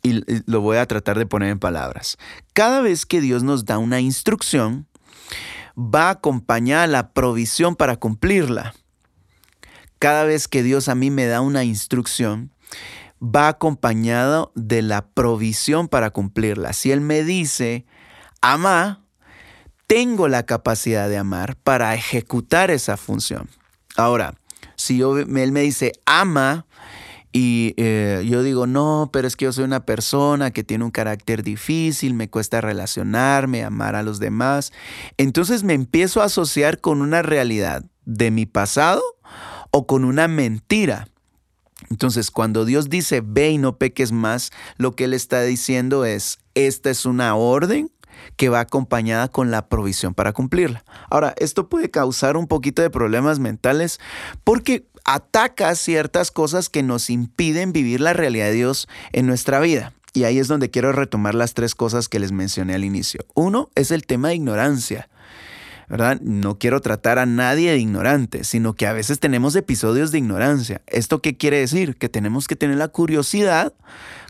Y 0.02 0.24
lo 0.50 0.62
voy 0.62 0.78
a 0.78 0.86
tratar 0.86 1.20
de 1.20 1.26
poner 1.26 1.50
en 1.50 1.60
palabras. 1.60 2.18
Cada 2.54 2.82
vez 2.82 3.06
que 3.06 3.20
Dios 3.20 3.44
nos 3.44 3.66
da 3.66 3.78
una 3.78 4.00
instrucción, 4.00 4.88
va 5.78 6.10
acompañada 6.10 6.88
la 6.88 7.12
provisión 7.12 7.76
para 7.76 7.98
cumplirla. 7.98 8.74
Cada 10.00 10.24
vez 10.24 10.48
que 10.48 10.64
Dios 10.64 10.88
a 10.90 10.96
mí 10.96 11.12
me 11.12 11.26
da 11.26 11.42
una 11.42 11.64
instrucción, 11.64 12.52
va 13.22 13.48
acompañado 13.48 14.52
de 14.56 14.82
la 14.82 15.08
provisión 15.08 15.88
para 15.88 16.10
cumplirla. 16.12 16.74
Si 16.74 16.92
Él 16.92 17.02
me 17.02 17.24
dice, 17.24 17.86
ama, 18.42 19.04
tengo 19.88 20.28
la 20.28 20.46
capacidad 20.46 21.10
de 21.10 21.18
amar 21.18 21.56
para 21.58 21.96
ejecutar 21.96 22.72
esa 22.72 22.96
función. 22.96 23.50
Ahora, 23.96 24.36
si 24.76 24.98
yo, 24.98 25.18
él 25.18 25.52
me 25.52 25.62
dice, 25.62 25.94
ama, 26.06 26.66
y 27.32 27.76
eh, 27.78 28.26
yo 28.28 28.42
digo, 28.42 28.66
no, 28.66 29.10
pero 29.14 29.28
es 29.28 29.36
que 29.36 29.46
yo 29.46 29.54
soy 29.54 29.64
una 29.64 29.86
persona 29.86 30.52
que 30.52 30.64
tiene 30.64 30.84
un 30.84 30.92
carácter 30.92 31.44
difícil, 31.44 32.16
me 32.16 32.30
cuesta 32.30 32.60
relacionarme, 32.60 33.64
amar 33.64 33.96
a 33.96 34.04
los 34.04 34.20
demás. 34.20 34.74
Entonces 35.18 35.64
me 35.64 35.74
empiezo 35.74 36.22
a 36.22 36.26
asociar 36.26 36.82
con 36.82 37.02
una 37.02 37.22
realidad 37.22 37.86
de 38.06 38.32
mi 38.32 38.48
pasado 38.48 39.04
o 39.70 39.86
con 39.86 40.06
una 40.06 40.28
mentira. 40.28 41.08
Entonces, 41.92 42.32
cuando 42.32 42.66
Dios 42.66 42.90
dice, 42.90 43.22
ve 43.24 43.52
y 43.52 43.58
no 43.58 43.78
peques 43.78 44.12
más, 44.12 44.52
lo 44.78 44.96
que 44.96 45.06
Él 45.06 45.14
está 45.14 45.42
diciendo 45.44 46.06
es, 46.06 46.40
esta 46.56 46.90
es 46.90 47.06
una 47.06 47.36
orden 47.36 47.92
que 48.36 48.50
va 48.50 48.60
acompañada 48.60 49.28
con 49.30 49.52
la 49.52 49.68
provisión 49.68 50.14
para 50.14 50.34
cumplirla. 50.34 50.84
Ahora, 51.10 51.34
esto 51.38 51.70
puede 51.70 51.90
causar 51.90 52.38
un 52.38 52.48
poquito 52.48 52.82
de 52.82 52.90
problemas 52.90 53.40
mentales 53.40 54.00
porque 54.44 54.88
ataca 55.06 55.74
ciertas 55.76 56.32
cosas 56.32 56.70
que 56.70 56.84
nos 56.84 57.10
impiden 57.10 57.74
vivir 57.74 58.02
la 58.02 58.14
realidad 58.14 58.48
de 58.48 58.54
Dios 58.54 58.88
en 59.12 59.28
nuestra 59.28 59.60
vida. 59.60 59.94
Y 60.14 60.24
ahí 60.24 60.40
es 60.40 60.48
donde 60.48 60.70
quiero 60.70 60.92
retomar 60.92 61.36
las 61.36 61.54
tres 61.54 61.76
cosas 61.76 62.10
que 62.10 62.20
les 62.20 62.32
mencioné 62.32 62.74
al 62.74 62.84
inicio. 62.84 63.26
Uno 63.36 63.70
es 63.76 63.92
el 63.92 64.06
tema 64.06 64.30
de 64.30 64.36
ignorancia. 64.36 65.10
¿verdad? 65.90 66.22
No 66.22 66.60
quiero 66.60 66.82
tratar 66.82 67.18
a 67.18 67.26
nadie 67.26 67.72
de 67.72 67.80
ignorante, 67.80 68.44
sino 68.44 68.76
que 68.76 68.86
a 68.86 68.94
veces 68.94 69.20
tenemos 69.20 69.56
episodios 69.56 70.12
de 70.12 70.20
ignorancia. 70.20 70.82
¿Esto 70.86 71.20
qué 71.22 71.36
quiere 71.36 71.58
decir? 71.58 71.96
Que 71.96 72.10
tenemos 72.10 72.48
que 72.48 72.56
tener 72.56 72.78
la 72.78 72.90
curiosidad 72.90 73.74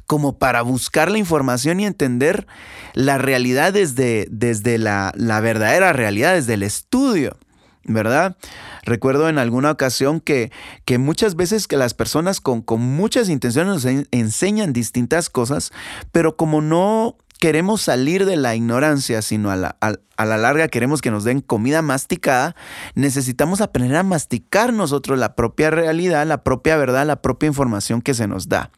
como 0.07 0.39
para 0.39 0.61
buscar 0.61 1.11
la 1.11 1.19
información 1.19 1.79
y 1.79 1.85
entender 1.85 2.47
la 2.93 3.17
realidad 3.17 3.73
desde, 3.73 4.27
desde 4.31 4.77
la, 4.77 5.13
verdadera 5.17 5.93
realidad, 5.93 6.33
desde 6.33 6.55
el 6.55 6.63
estudio. 6.63 7.37
¿Verdad? 7.83 8.35
Recuerdo 8.83 9.29
en 9.29 9.37
alguna 9.37 9.71
ocasión 9.71 10.19
que, 10.19 10.51
que 10.85 10.97
muchas 10.97 11.35
veces 11.35 11.67
que 11.67 11.77
las 11.77 11.93
personas 11.93 12.41
con, 12.41 12.61
con, 12.61 12.81
muchas 12.81 13.29
intenciones 13.29 13.83
nos 13.83 14.05
enseñan 14.11 14.73
distintas 14.73 15.29
cosas, 15.29 15.71
pero 16.11 16.35
como 16.35 16.61
no 16.61 17.17
queremos 17.39 17.81
salir 17.81 18.25
de 18.25 18.35
la 18.35 18.55
ignorancia, 18.55 19.21
sino 19.21 19.49
a 19.49 19.55
la, 19.55 19.77
a 19.79 20.25
la 20.25 20.37
larga 20.37 20.67
queremos 20.67 21.01
que 21.01 21.09
nos 21.09 21.23
den 21.23 21.39
comida 21.39 21.81
masticada, 21.81 22.55
necesitamos 22.95 23.61
aprender 23.61 23.95
a 23.95 24.03
masticar 24.03 24.73
nosotros 24.73 25.17
la 25.17 25.35
propia 25.35 25.69
realidad, 25.69 26.27
la 26.27 26.43
propia 26.43 26.75
verdad, 26.75 27.07
la 27.07 27.21
propia 27.21 27.47
información 27.47 28.01
que 28.01 28.13
se 28.13 28.27
nos 28.27 28.49
da. 28.49 28.71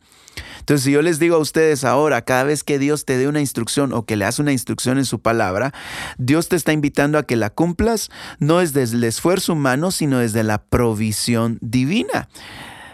Entonces, 0.62 0.86
si 0.86 0.91
yo 0.91 1.01
les 1.01 1.20
digo 1.20 1.36
a 1.36 1.39
ustedes 1.39 1.84
ahora, 1.84 2.22
cada 2.24 2.44
vez 2.44 2.63
que 2.63 2.80
Dios 2.80 3.06
te 3.06 3.18
dé 3.18 3.27
una 3.27 3.41
instrucción 3.41 3.94
o 3.94 4.06
que 4.06 4.15
le 4.15 4.25
hace 4.25 4.41
una 4.41 4.51
instrucción 4.51 4.98
en 4.98 5.06
su 5.06 5.20
palabra, 5.20 5.74
Dios 6.18 6.48
te 6.50 6.56
está 6.56 6.72
invitando 6.72 7.18
a 7.18 7.24
que 7.24 7.36
la 7.36 7.50
cumplas, 7.50 8.10
no 8.39 8.62
es 8.62 8.74
desde 8.74 8.98
el 8.98 9.03
esfuerzo 9.03 9.53
humano, 9.53 9.91
sino 9.91 10.20
desde 10.20 10.44
la 10.44 10.63
provisión 10.63 11.58
divina 11.62 12.30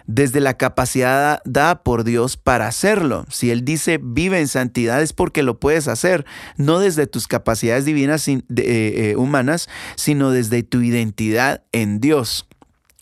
desde 0.08 0.40
la 0.40 0.56
capacidad 0.56 1.42
dada 1.44 1.84
por 1.84 2.06
Dios 2.06 2.38
para 2.38 2.68
hacerlo. 2.68 3.26
Si 3.30 3.52
Él 3.52 3.64
dice 3.64 4.00
vive 4.02 4.40
en 4.40 4.48
santidad 4.48 5.02
es 5.02 5.14
porque 5.14 5.44
lo 5.44 5.60
puedes 5.60 5.88
hacer, 5.88 6.26
no 6.56 6.80
desde 6.80 7.08
tus 7.08 7.28
capacidades 7.28 7.86
divinas 7.86 8.28
eh, 8.28 8.42
eh, 8.56 9.16
humanas, 9.18 9.70
sino 9.96 10.32
desde 10.32 10.64
tu 10.64 10.82
identidad 10.82 11.64
en 11.74 12.00
Dios. 12.00 12.47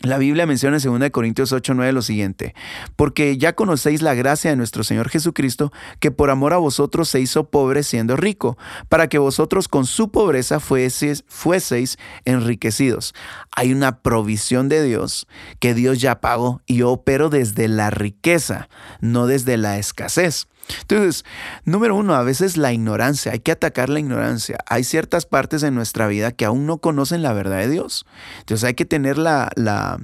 La 0.06 0.20
Biblia 0.20 0.46
menciona 0.46 0.78
en 0.78 1.00
2 1.00 1.10
Corintios 1.10 1.52
8, 1.52 1.74
9 1.74 1.92
lo 1.92 2.04
siguiente, 2.04 2.54
porque 2.96 3.40
ya 3.40 3.54
conocéis 3.54 4.04
la 4.04 4.14
gracia 4.14 4.52
de 4.52 4.56
nuestro 4.56 4.84
Señor 4.84 5.10
Jesucristo, 5.10 5.74
que 6.00 6.12
por 6.12 6.30
amor 6.30 6.54
a 6.54 6.58
vosotros 6.58 7.10
se 7.10 7.20
hizo 7.20 7.50
pobre 7.50 7.82
siendo 7.82 8.16
rico, 8.16 8.56
para 8.88 9.08
que 9.08 9.18
vosotros 9.18 9.68
con 9.68 9.88
su 9.88 10.12
pobreza 10.12 10.60
fueseis, 10.60 11.24
fueseis 11.28 11.98
enriquecidos. 12.24 13.16
Hay 13.56 13.74
una 13.74 14.04
provisión 14.04 14.70
de 14.70 14.84
Dios 14.84 15.26
que 15.60 15.74
Dios 15.74 16.00
ya 16.00 16.22
pagó 16.22 16.62
y 16.68 16.78
yo 16.78 16.92
opero 16.92 17.30
desde 17.30 17.68
la 17.68 17.90
riqueza, 17.90 18.70
no 19.02 19.26
desde 19.26 19.58
la 19.58 19.80
escasez. 19.80 20.48
Entonces, 20.82 21.26
número 21.64 21.96
uno, 21.96 22.16
a 22.16 22.24
veces 22.24 22.58
la 22.58 22.74
ignorancia, 22.74 23.32
hay 23.32 23.40
que 23.40 23.52
atacar 23.52 23.90
la 23.90 24.00
ignorancia. 24.00 24.58
Hay 24.68 24.84
ciertas 24.84 25.26
partes 25.26 25.64
en 25.64 25.76
nuestra 25.76 26.08
vida 26.08 26.32
que 26.32 26.46
aún 26.46 26.66
no 26.66 26.78
conocen 26.78 27.22
la 27.22 27.34
verdad 27.34 27.60
de 27.60 27.70
Dios. 27.70 28.06
Entonces 28.40 28.64
hay 28.64 28.74
que 28.74 28.86
tener 28.86 29.18
la, 29.18 29.52
la, 29.56 30.00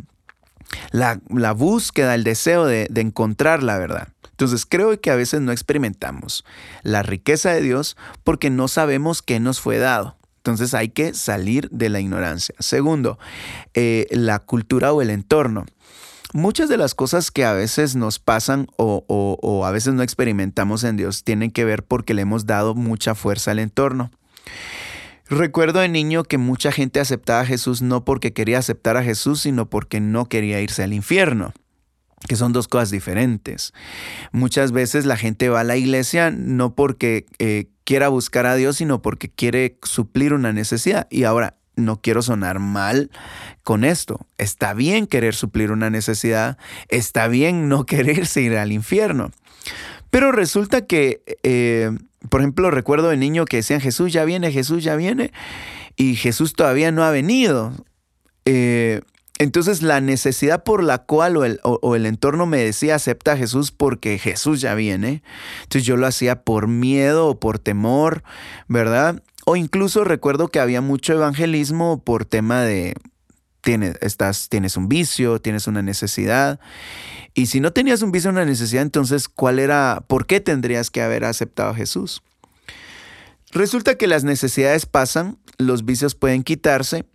la, 0.92 1.52
búsqueda, 1.54 2.16
el 2.16 2.24
deseo 2.24 2.66
de, 2.66 2.88
de 2.90 3.02
encontrar 3.02 3.64
la 3.64 3.78
verdad. 3.78 4.10
Entonces 4.30 4.66
creo 4.66 5.00
que 5.00 5.12
a 5.12 5.16
veces 5.16 5.42
no 5.42 5.52
experimentamos 5.52 6.46
la 6.84 7.04
riqueza 7.04 7.52
de 7.52 7.62
Dios 7.62 7.96
porque 8.24 8.50
no 8.50 8.68
sabemos 8.68 9.22
qué 9.22 9.40
nos 9.40 9.60
fue 9.60 9.78
dado. 9.78 10.18
Entonces 10.38 10.74
hay 10.74 10.90
que 10.90 11.14
salir 11.14 11.70
de 11.70 11.90
la 11.90 12.00
ignorancia. 12.00 12.56
Segundo, 12.58 13.20
eh, 13.76 14.08
la 14.10 14.40
cultura 14.40 14.92
o 14.92 15.04
el 15.04 15.12
entorno. 15.12 15.68
Muchas 16.34 16.70
de 16.70 16.78
las 16.78 16.96
cosas 16.96 17.30
que 17.30 17.44
a 17.44 17.54
veces 17.54 17.96
nos 17.96 18.20
pasan 18.20 18.68
o, 18.78 19.64
a 19.66 19.72
veces 19.72 19.94
no 19.94 20.04
experimentamos 20.04 20.84
en 20.84 20.96
Dios 20.96 21.24
tienen 21.24 21.52
que 21.52 21.66
ver 21.66 21.84
porque 21.84 22.14
le 22.14 22.22
hemos 22.22 22.46
dado 22.46 22.74
mucha 22.74 23.16
fuerza 23.16 23.52
al 23.52 23.60
entorno. 23.60 24.12
Recuerdo 25.28 25.80
de 25.80 25.90
niño 25.90 26.24
que 26.24 26.38
mucha 26.38 26.72
gente 26.72 27.00
aceptaba 27.00 27.42
a 27.42 27.46
Jesús 27.46 27.82
no 27.82 28.06
porque 28.06 28.34
quería 28.34 28.60
aceptar 28.60 28.98
a 28.98 29.04
Jesús, 29.04 29.42
sino 29.42 29.70
porque 29.70 30.00
no 30.00 30.28
quería 30.28 30.62
irse 30.62 30.84
al 30.84 30.94
infierno 30.94 31.54
que 32.28 32.36
son 32.36 32.54
dos 32.54 32.68
cosas 32.68 32.92
diferentes. 32.92 33.74
Muchas 34.32 34.72
veces 34.72 35.06
la 35.06 35.18
gente 35.18 35.50
va 35.50 35.62
a 35.62 35.64
la 35.64 35.76
iglesia 35.78 36.32
no 36.32 36.76
porque 36.76 37.26
eh, 37.40 37.70
quiera 37.84 38.10
buscar 38.10 38.46
a 38.46 38.56
Dios, 38.56 38.78
sino 38.78 39.02
porque 39.02 39.30
quiere 39.30 39.78
suplir 39.84 40.34
una 40.34 40.54
necesidad. 40.54 41.08
Y 41.10 41.24
ahora, 41.24 41.58
no 41.76 42.02
quiero 42.02 42.22
sonar 42.22 42.60
mal 42.60 43.12
con 43.64 43.84
esto. 43.84 44.26
Está 44.38 44.74
bien 44.74 45.08
querer 45.08 45.36
suplir 45.36 45.72
una 45.72 45.90
necesidad, 45.90 46.58
está 46.90 47.28
bien 47.28 47.70
no 47.70 47.86
quererse 47.86 48.42
ir 48.42 48.58
al 48.58 48.72
infierno. 48.72 49.32
Pero 50.10 50.32
resulta 50.32 50.86
que 50.86 51.22
eh, 51.44 51.92
Por 52.30 52.42
ejemplo, 52.42 52.70
recuerdo 52.72 53.10
de 53.10 53.18
niño 53.18 53.46
que 53.46 53.58
decían 53.58 53.82
Jesús 53.82 54.14
ya 54.14 54.26
viene, 54.26 54.52
Jesús 54.52 54.84
ya 54.84 54.96
viene, 54.96 55.32
y 55.96 56.16
Jesús 56.16 56.54
todavía 56.54 56.92
no 56.92 57.04
ha 57.04 57.12
venido. 57.12 57.74
Eh, 58.46 59.02
entonces 59.42 59.82
la 59.82 60.02
necesidad 60.02 60.64
por 60.64 60.84
la 60.84 61.00
cual 61.00 61.36
o 61.36 61.46
el, 61.46 61.60
o 61.64 61.96
el, 61.96 62.06
entorno 62.06 62.46
me 62.46 62.60
decía 62.60 62.94
acepta 62.94 63.32
a 63.32 63.38
Jesús 63.38 63.72
porque 63.72 64.20
Jesús 64.20 64.62
ya 64.62 64.76
viene. 64.76 65.24
Entonces 65.64 65.84
yo 65.84 65.98
lo 65.98 66.06
hacía 66.06 66.44
por 66.44 66.68
miedo 66.68 67.28
o 67.28 67.40
por 67.40 67.58
temor, 67.58 68.24
¿verdad? 68.68 69.24
O 69.46 69.56
incluso 69.56 70.04
recuerdo 70.04 70.48
que 70.48 70.60
había 70.60 70.82
mucho 70.82 71.14
evangelismo 71.14 72.04
por 72.04 72.26
tema 72.26 72.62
de 72.62 72.94
tienes, 73.62 73.96
estás, 74.02 74.50
tienes 74.50 74.76
un 74.78 74.90
vicio, 74.90 75.40
tienes 75.40 75.68
una 75.68 75.82
necesidad. 75.82 76.60
Y 77.34 77.46
si 77.46 77.60
no 77.60 77.72
tenías 77.72 78.02
un 78.02 78.12
vicio 78.12 78.30
una 78.30 78.46
necesidad, 78.46 78.84
entonces, 78.84 79.30
¿cuál 79.30 79.60
era, 79.60 80.04
por 80.08 80.26
qué 80.26 80.42
tendrías 80.42 80.90
que 80.90 81.02
haber 81.02 81.24
aceptado 81.24 81.70
a 81.70 81.76
Jesús? 81.76 82.22
Resulta 83.52 83.96
que 83.96 84.08
las 84.08 84.24
necesidades 84.24 84.86
pasan, 84.86 85.38
los 85.58 85.86
vicios 85.86 86.16
pueden 86.16 86.44
quitarse 86.44 87.06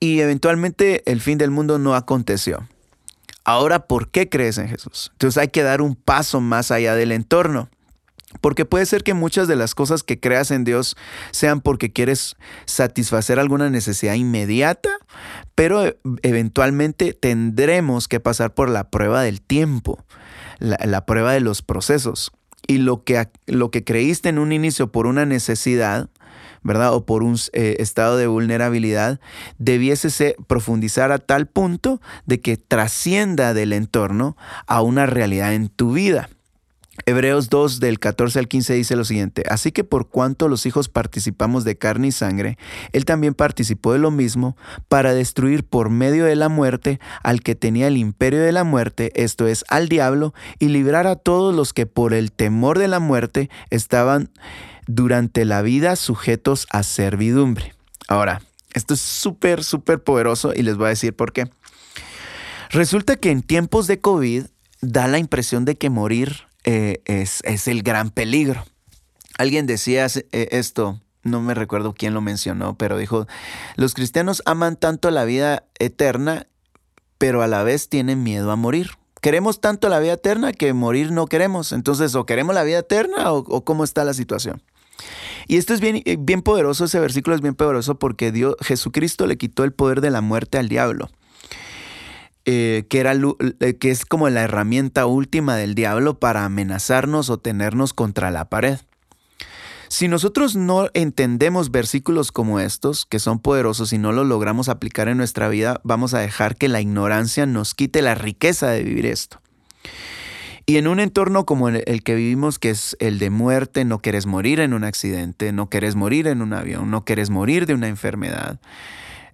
y 0.00 0.20
eventualmente 0.20 1.02
el 1.10 1.20
fin 1.20 1.38
del 1.38 1.50
mundo 1.50 1.78
no 1.78 1.94
aconteció. 1.94 2.68
Ahora, 3.44 3.86
¿por 3.86 4.10
qué 4.10 4.28
crees 4.28 4.58
en 4.58 4.68
Jesús? 4.68 5.10
Entonces 5.12 5.38
hay 5.38 5.48
que 5.48 5.62
dar 5.62 5.80
un 5.80 5.96
paso 5.96 6.40
más 6.40 6.70
allá 6.70 6.94
del 6.94 7.12
entorno. 7.12 7.70
Porque 8.42 8.66
puede 8.66 8.84
ser 8.84 9.02
que 9.02 9.14
muchas 9.14 9.48
de 9.48 9.56
las 9.56 9.74
cosas 9.74 10.02
que 10.02 10.20
creas 10.20 10.50
en 10.50 10.64
Dios 10.64 10.96
sean 11.30 11.62
porque 11.62 11.92
quieres 11.92 12.36
satisfacer 12.66 13.38
alguna 13.38 13.70
necesidad 13.70 14.14
inmediata, 14.14 14.90
pero 15.54 15.96
eventualmente 16.22 17.14
tendremos 17.14 18.06
que 18.06 18.20
pasar 18.20 18.52
por 18.52 18.68
la 18.68 18.90
prueba 18.90 19.22
del 19.22 19.40
tiempo, 19.40 20.04
la, 20.58 21.06
prueba 21.06 21.32
de 21.32 21.40
los 21.40 21.62
procesos. 21.62 22.30
Y 22.66 22.78
lo 22.78 23.02
que, 23.02 23.28
lo 23.46 23.70
que 23.70 23.82
creíste 23.82 24.28
en 24.28 24.38
un 24.38 24.52
inicio 24.52 24.92
por 24.92 25.06
una 25.06 25.24
necesidad, 25.24 26.10
¿verdad? 26.62 26.92
O 26.92 27.06
por 27.06 27.22
un 27.22 27.38
eh, 27.54 27.76
estado 27.78 28.18
de 28.18 28.26
vulnerabilidad, 28.26 29.20
debiese 29.56 30.36
profundizar 30.46 31.12
a 31.12 31.18
tal 31.18 31.46
punto 31.46 32.02
de 32.26 32.42
que 32.42 32.58
trascienda 32.58 33.54
del 33.54 33.72
entorno 33.72 34.36
a 34.66 34.82
una 34.82 35.06
realidad 35.06 35.54
en 35.54 35.70
tu 35.70 35.92
vida. 35.92 36.28
Hebreos 37.08 37.48
2 37.48 37.80
del 37.80 37.98
14 37.98 38.38
al 38.38 38.48
15 38.48 38.74
dice 38.74 38.94
lo 38.94 39.02
siguiente, 39.02 39.42
así 39.48 39.72
que 39.72 39.82
por 39.82 40.10
cuanto 40.10 40.46
los 40.46 40.66
hijos 40.66 40.90
participamos 40.90 41.64
de 41.64 41.78
carne 41.78 42.08
y 42.08 42.12
sangre, 42.12 42.58
él 42.92 43.06
también 43.06 43.32
participó 43.32 43.94
de 43.94 43.98
lo 43.98 44.10
mismo 44.10 44.58
para 44.88 45.14
destruir 45.14 45.64
por 45.64 45.88
medio 45.88 46.26
de 46.26 46.36
la 46.36 46.50
muerte 46.50 47.00
al 47.22 47.40
que 47.40 47.54
tenía 47.54 47.86
el 47.86 47.96
imperio 47.96 48.42
de 48.42 48.52
la 48.52 48.62
muerte, 48.62 49.10
esto 49.14 49.46
es, 49.46 49.64
al 49.70 49.88
diablo, 49.88 50.34
y 50.58 50.68
librar 50.68 51.06
a 51.06 51.16
todos 51.16 51.54
los 51.54 51.72
que 51.72 51.86
por 51.86 52.12
el 52.12 52.30
temor 52.30 52.78
de 52.78 52.88
la 52.88 53.00
muerte 53.00 53.48
estaban 53.70 54.28
durante 54.86 55.46
la 55.46 55.62
vida 55.62 55.96
sujetos 55.96 56.66
a 56.68 56.82
servidumbre. 56.82 57.72
Ahora, 58.06 58.42
esto 58.74 58.92
es 58.92 59.00
súper, 59.00 59.64
súper 59.64 60.02
poderoso 60.02 60.52
y 60.54 60.62
les 60.62 60.76
voy 60.76 60.88
a 60.88 60.90
decir 60.90 61.16
por 61.16 61.32
qué. 61.32 61.48
Resulta 62.68 63.16
que 63.16 63.30
en 63.30 63.40
tiempos 63.40 63.86
de 63.86 63.98
COVID 63.98 64.44
da 64.82 65.08
la 65.08 65.18
impresión 65.18 65.64
de 65.64 65.76
que 65.76 65.88
morir 65.88 66.47
eh, 66.70 67.00
es, 67.06 67.66
el 67.66 67.82
gran 67.82 68.10
peligro. 68.10 68.62
Alguien 69.38 69.66
decía 69.66 70.06
eh, 70.06 70.48
esto, 70.50 71.00
no 71.22 71.40
me 71.40 71.54
recuerdo 71.54 71.94
quién 71.94 72.12
lo 72.12 72.20
mencionó, 72.20 72.76
pero 72.76 72.98
dijo, 72.98 73.26
los 73.76 73.94
cristianos 73.94 74.42
aman 74.44 74.76
tanto 74.76 75.10
la 75.10 75.24
vida 75.24 75.64
eterna, 75.78 76.46
pero 77.16 77.40
a 77.40 77.46
la 77.46 77.62
vez 77.62 77.88
tienen 77.88 78.22
miedo 78.22 78.50
a 78.50 78.56
morir. 78.56 78.90
Queremos 79.22 79.62
tanto 79.62 79.88
la 79.88 79.98
vida 79.98 80.12
eterna 80.12 80.52
que 80.52 80.74
morir 80.74 81.10
no 81.10 81.26
queremos. 81.26 81.72
Entonces, 81.72 82.14
o 82.14 82.26
queremos 82.26 82.54
la 82.54 82.64
vida 82.64 82.80
eterna 82.80 83.32
o, 83.32 83.64
cómo 83.64 83.82
está 83.82 84.04
la 84.04 84.12
situación. 84.12 84.62
Y 85.46 85.56
esto 85.56 85.72
es 85.72 85.80
bien, 85.80 86.02
eh, 86.04 86.18
bien 86.20 86.42
poderoso, 86.42 86.84
ese 86.84 87.00
versículo 87.00 87.34
es 87.34 87.40
bien 87.40 87.54
poderoso 87.54 87.98
porque 87.98 88.30
Dios, 88.30 88.56
Jesucristo 88.60 89.26
le 89.26 89.38
quitó 89.38 89.64
el 89.64 89.72
poder 89.72 90.02
de 90.02 90.10
la 90.10 90.20
muerte 90.20 90.58
al 90.58 90.68
diablo. 90.68 91.08
Eh, 92.50 92.86
que, 92.88 93.00
era, 93.00 93.12
eh, 93.60 93.76
que 93.76 93.90
es 93.90 94.06
como 94.06 94.30
la 94.30 94.40
herramienta 94.40 95.04
última 95.04 95.54
del 95.54 95.74
diablo 95.74 96.18
para 96.18 96.46
amenazarnos 96.46 97.28
o 97.28 97.36
tenernos 97.36 97.92
contra 97.92 98.30
la 98.30 98.48
pared. 98.48 98.78
Si 99.88 100.08
nosotros 100.08 100.56
no 100.56 100.88
entendemos 100.94 101.70
versículos 101.70 102.32
como 102.32 102.58
estos, 102.58 103.04
que 103.04 103.18
son 103.18 103.38
poderosos 103.38 103.92
y 103.92 103.98
no 103.98 104.12
los 104.12 104.26
logramos 104.26 104.70
aplicar 104.70 105.08
en 105.08 105.18
nuestra 105.18 105.50
vida, 105.50 105.82
vamos 105.84 106.14
a 106.14 106.20
dejar 106.20 106.56
que 106.56 106.68
la 106.68 106.80
ignorancia 106.80 107.44
nos 107.44 107.74
quite 107.74 108.00
la 108.00 108.14
riqueza 108.14 108.70
de 108.70 108.82
vivir 108.82 109.04
esto. 109.04 109.42
Y 110.64 110.78
en 110.78 110.88
un 110.88 111.00
entorno 111.00 111.44
como 111.44 111.68
el 111.68 112.02
que 112.02 112.14
vivimos, 112.14 112.58
que 112.58 112.70
es 112.70 112.96
el 112.98 113.18
de 113.18 113.28
muerte, 113.28 113.84
no 113.84 113.98
quieres 113.98 114.24
morir 114.24 114.60
en 114.60 114.72
un 114.72 114.84
accidente, 114.84 115.52
no 115.52 115.68
quieres 115.68 115.96
morir 115.96 116.26
en 116.26 116.40
un 116.40 116.54
avión, 116.54 116.90
no 116.90 117.04
quieres 117.04 117.28
morir 117.28 117.66
de 117.66 117.74
una 117.74 117.88
enfermedad. 117.88 118.58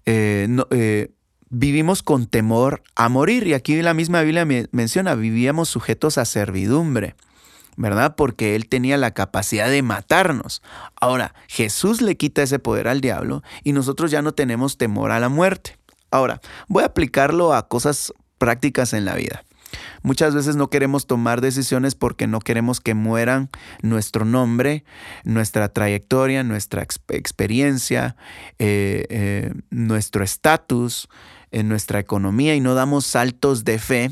Eh, 0.04 0.46
no, 0.48 0.66
vivimos 1.54 2.02
con 2.02 2.26
temor 2.26 2.82
a 2.96 3.08
morir. 3.08 3.46
Y 3.46 3.54
aquí 3.54 3.80
la 3.80 3.94
misma 3.94 4.22
Biblia 4.22 4.46
menciona, 4.72 5.14
vivíamos 5.14 5.68
sujetos 5.68 6.18
a 6.18 6.24
servidumbre. 6.24 7.14
¿verdad? 7.76 8.14
Porque 8.14 8.54
él 8.54 8.68
tenía 8.68 8.96
la 8.96 9.10
capacidad 9.14 9.68
de 9.68 9.82
matarnos. 9.82 10.62
Ahora, 10.94 11.34
Jesús 11.48 12.02
le 12.02 12.16
quita 12.16 12.44
ese 12.44 12.60
poder 12.60 12.86
al 12.86 13.00
diablo 13.00 13.42
y 13.64 13.72
nosotros 13.72 14.12
ya 14.12 14.22
no 14.22 14.30
tenemos 14.30 14.78
temor 14.78 15.10
a 15.10 15.18
la 15.18 15.28
muerte. 15.28 15.76
Ahora, 16.12 16.40
voy 16.68 16.84
a 16.84 16.86
aplicarlo 16.86 17.52
a 17.52 17.66
cosas 17.66 18.12
prácticas 18.38 18.92
en 18.92 19.04
la 19.04 19.16
vida. 19.16 19.42
Muchas 20.02 20.34
veces 20.34 20.54
no 20.54 20.70
queremos 20.70 21.06
tomar 21.06 21.40
decisiones 21.40 21.94
porque 21.94 22.26
no 22.26 22.40
queremos 22.40 22.80
que 22.80 22.94
mueran 22.94 23.50
nuestro 23.82 24.24
nombre, 24.24 24.84
nuestra 25.24 25.68
trayectoria, 25.68 26.44
nuestra 26.44 26.82
experiencia, 26.82 28.16
eh, 28.58 29.06
eh, 29.08 29.52
nuestro 29.70 30.22
estatus, 30.22 31.08
en 31.54 31.68
nuestra 31.68 32.00
economía 32.00 32.54
y 32.54 32.60
no 32.60 32.74
damos 32.74 33.06
saltos 33.06 33.64
de 33.64 33.78
fe 33.78 34.10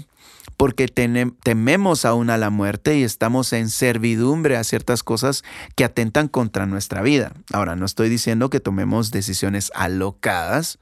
porque 0.57 0.87
tememos 0.87 2.05
aún 2.05 2.31
a 2.31 2.39
la 2.39 2.51
muerte 2.51 2.97
y 2.97 3.03
estamos 3.03 3.53
en 3.53 3.69
servidumbre 3.69 4.57
a 4.57 4.63
ciertas 4.63 5.03
cosas 5.03 5.43
que 5.75 5.85
atentan 5.85 6.29
contra 6.29 6.67
nuestra 6.67 7.03
vida. 7.03 7.33
Ahora, 7.53 7.75
no 7.75 7.85
estoy 7.85 8.09
diciendo 8.09 8.49
que 8.49 8.61
tomemos 8.61 9.11
decisiones 9.11 9.73
alocadas, 9.75 10.79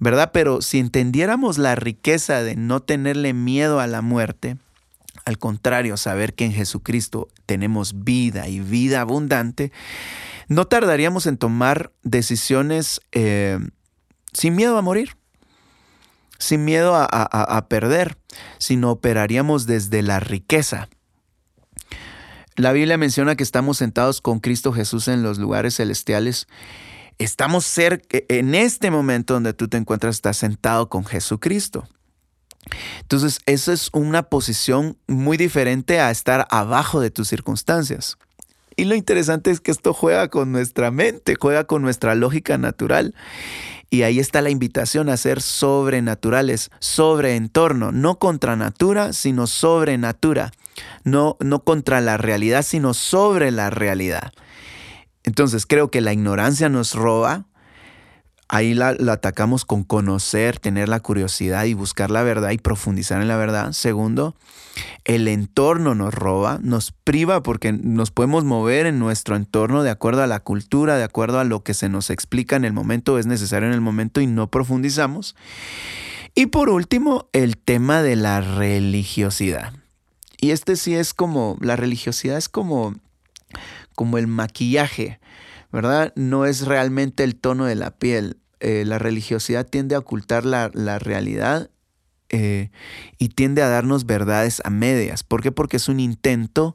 ¿verdad? 0.00 0.32
Pero 0.32 0.62
si 0.62 0.80
entendiéramos 0.80 1.58
la 1.58 1.76
riqueza 1.76 2.42
de 2.42 2.56
no 2.56 2.80
tenerle 2.80 3.34
miedo 3.34 3.78
a 3.78 3.86
la 3.86 4.02
muerte, 4.02 4.56
al 5.24 5.38
contrario, 5.38 5.96
saber 5.96 6.34
que 6.34 6.44
en 6.44 6.52
Jesucristo 6.52 7.28
tenemos 7.46 8.02
vida 8.02 8.48
y 8.48 8.58
vida 8.58 9.00
abundante, 9.00 9.70
no 10.48 10.66
tardaríamos 10.66 11.26
en 11.26 11.36
tomar 11.36 11.92
decisiones 12.02 13.00
eh, 13.12 13.60
sin 14.32 14.56
miedo 14.56 14.76
a 14.76 14.82
morir 14.82 15.16
sin 16.44 16.64
miedo 16.64 16.94
a, 16.94 17.66
perder, 17.68 18.18
sino 18.58 18.90
operaríamos 18.90 19.66
desde 19.66 20.02
la 20.02 20.20
riqueza. 20.20 20.88
La 22.56 22.72
Biblia 22.72 22.98
menciona 22.98 23.34
que 23.34 23.42
estamos 23.42 23.78
sentados 23.78 24.20
con 24.20 24.40
Cristo 24.40 24.72
Jesús 24.72 25.08
en 25.08 25.22
los 25.22 25.38
lugares 25.38 25.76
celestiales. 25.76 26.46
Estamos 27.18 27.64
cerca, 27.64 28.18
en 28.28 28.54
este 28.54 28.90
momento 28.90 29.34
donde 29.34 29.54
tú 29.54 29.68
te 29.68 29.76
encuentras, 29.76 30.16
estás 30.16 30.36
sentado 30.36 30.88
con 30.88 31.04
Jesucristo. 31.04 31.88
Entonces, 33.00 33.40
esa 33.46 33.72
es 33.72 33.90
una 33.92 34.24
posición 34.24 34.98
muy 35.06 35.36
diferente 35.36 36.00
a 36.00 36.10
estar 36.10 36.46
abajo 36.50 37.00
de 37.00 37.10
tus 37.10 37.28
circunstancias. 37.28 38.18
Y 38.76 38.84
lo 38.84 38.94
interesante 38.94 39.50
es 39.50 39.60
que 39.60 39.70
esto 39.70 39.92
juega 39.92 40.28
con 40.28 40.52
nuestra 40.52 40.90
mente, 40.90 41.36
juega 41.38 41.64
con 41.64 41.82
nuestra 41.82 42.14
lógica 42.14 42.58
natural. 42.58 43.14
Y 43.90 44.02
ahí 44.02 44.18
está 44.18 44.42
la 44.42 44.50
invitación 44.50 45.08
a 45.08 45.16
ser 45.16 45.40
sobrenaturales, 45.40 46.70
sobre 46.80 47.36
entorno, 47.36 47.92
no 47.92 48.18
contra 48.18 48.56
natura, 48.56 49.12
sino 49.12 49.46
sobre 49.46 49.98
natura, 49.98 50.50
no, 51.04 51.36
no 51.38 51.62
contra 51.62 52.00
la 52.00 52.16
realidad, 52.16 52.64
sino 52.64 52.94
sobre 52.94 53.50
la 53.52 53.70
realidad. 53.70 54.32
Entonces 55.22 55.66
creo 55.66 55.90
que 55.90 56.00
la 56.00 56.12
ignorancia 56.12 56.68
nos 56.68 56.94
roba, 56.94 57.46
Ahí 58.54 58.72
la, 58.72 58.96
atacamos 59.10 59.64
con 59.64 59.82
conocer, 59.82 60.60
tener 60.60 60.88
la 60.88 61.00
curiosidad 61.00 61.64
y 61.64 61.74
buscar 61.74 62.12
la 62.12 62.22
verdad 62.22 62.52
y 62.52 62.58
profundizar 62.58 63.20
en 63.20 63.26
la 63.26 63.36
verdad. 63.36 63.72
Segundo, 63.72 64.36
el 65.04 65.26
entorno 65.26 65.96
nos 65.96 66.14
roba, 66.14 66.60
nos 66.62 66.92
priva 66.92 67.42
porque 67.42 67.72
nos 67.72 68.12
podemos 68.12 68.44
mover 68.44 68.86
en 68.86 69.00
nuestro 69.00 69.34
entorno 69.34 69.82
de 69.82 69.90
acuerdo 69.90 70.22
a 70.22 70.28
la 70.28 70.38
cultura, 70.38 70.96
de 70.96 71.02
acuerdo 71.02 71.40
a 71.40 71.44
lo 71.44 71.64
que 71.64 71.74
se 71.74 71.88
nos 71.88 72.10
explica 72.10 72.54
en 72.54 72.64
el 72.64 72.72
momento, 72.72 73.18
es 73.18 73.26
necesario 73.26 73.66
en 73.66 73.74
el 73.74 73.80
momento 73.80 74.20
y 74.20 74.28
no 74.28 74.48
profundizamos. 74.48 75.34
Y 76.36 76.46
por 76.46 76.68
último, 76.68 77.28
el 77.32 77.56
tema 77.56 78.02
de 78.04 78.14
la 78.14 78.40
religiosidad. 78.40 79.72
Y 80.40 80.52
este 80.52 80.76
sí 80.76 80.94
es 80.94 81.12
como, 81.12 81.58
la 81.60 81.74
religiosidad 81.74 82.38
es 82.38 82.48
como, 82.48 82.94
como 83.96 84.16
el 84.16 84.28
maquillaje 84.28 85.18
¿verdad? 85.74 86.12
No 86.14 86.46
es 86.46 86.66
realmente 86.66 87.24
el 87.24 87.34
tono 87.34 87.64
de 87.64 87.74
la 87.74 87.90
piel. 87.90 88.36
Eh, 88.64 88.86
la 88.86 88.98
religiosidad 88.98 89.66
tiende 89.66 89.94
a 89.94 89.98
ocultar 89.98 90.46
la, 90.46 90.70
realidad 90.98 91.68
eh, 92.30 92.70
y 93.18 93.28
tiende 93.28 93.60
a 93.60 93.68
darnos 93.68 94.06
verdades 94.06 94.62
a 94.64 94.70
medias. 94.70 95.22
¿Por 95.22 95.42
qué? 95.42 95.52
Porque 95.52 95.76
es 95.76 95.86
un 95.90 96.00
intento 96.00 96.74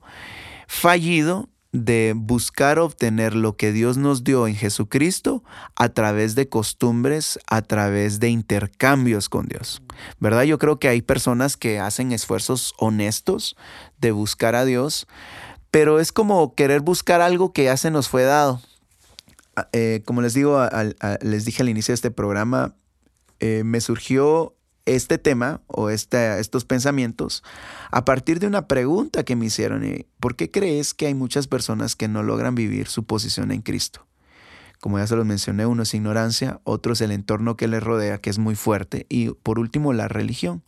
fallido 0.67 1.49
de 1.71 2.13
buscar 2.15 2.77
obtener 2.77 3.33
lo 3.33 3.57
que 3.57 3.71
Dios 3.71 3.97
nos 3.97 4.23
dio 4.23 4.45
en 4.45 4.55
Jesucristo 4.55 5.43
a 5.75 5.89
través 5.89 6.35
de 6.35 6.47
costumbres, 6.47 7.39
a 7.47 7.63
través 7.63 8.19
de 8.19 8.29
intercambios 8.29 9.27
con 9.27 9.47
Dios. 9.47 9.81
¿Verdad? 10.19 10.43
Yo 10.43 10.59
creo 10.59 10.77
que 10.77 10.89
hay 10.89 11.01
personas 11.01 11.57
que 11.57 11.79
hacen 11.79 12.11
esfuerzos 12.11 12.75
honestos 12.77 13.55
de 13.97 14.11
buscar 14.11 14.53
a 14.53 14.63
Dios, 14.63 15.07
pero 15.71 15.99
es 15.99 16.11
como 16.11 16.53
querer 16.53 16.81
buscar 16.81 17.21
algo 17.21 17.51
que 17.51 17.63
ya 17.63 17.77
se 17.77 17.89
nos 17.89 18.09
fue 18.09 18.25
dado. 18.25 18.61
Eh, 19.73 20.01
como 20.05 20.21
les 20.21 20.33
digo, 20.33 20.61
les 21.21 21.45
dije 21.45 21.63
al 21.63 21.69
inicio 21.69 21.91
de 21.91 21.95
este 21.95 22.11
programa, 22.11 22.75
eh, 23.39 23.63
me 23.63 23.81
surgió 23.81 24.55
este 24.85 25.17
tema 25.17 25.61
o 25.67 25.89
estos 25.89 26.65
pensamientos 26.65 27.43
a 27.91 28.05
partir 28.05 28.39
de 28.39 28.47
una 28.47 28.67
pregunta 28.67 29.23
que 29.23 29.35
me 29.35 29.45
hicieron. 29.45 29.83
¿Por 30.19 30.35
qué 30.35 30.51
crees 30.51 30.93
que 30.93 31.07
hay 31.07 31.13
muchas 31.13 31.47
personas 31.47 31.95
que 31.95 32.07
no 32.07 32.23
logran 32.23 32.55
vivir 32.55 32.87
su 32.87 33.03
posición 33.03 33.51
en 33.51 33.61
Cristo? 33.61 34.07
Como 34.79 34.97
ya 34.97 35.07
se 35.07 35.15
los 35.15 35.25
mencioné, 35.25 35.65
uno 35.65 35.83
es 35.83 35.93
ignorancia, 35.93 36.61
otro 36.63 36.93
es 36.93 37.01
el 37.01 37.11
entorno 37.11 37.57
que 37.57 37.67
le 37.67 37.79
rodea, 37.79 38.19
que 38.19 38.29
es 38.29 38.39
muy 38.39 38.55
fuerte, 38.55 39.05
y 39.09 39.31
por 39.31 39.59
último 39.59 39.91
la 39.91 40.07
religión. 40.07 40.63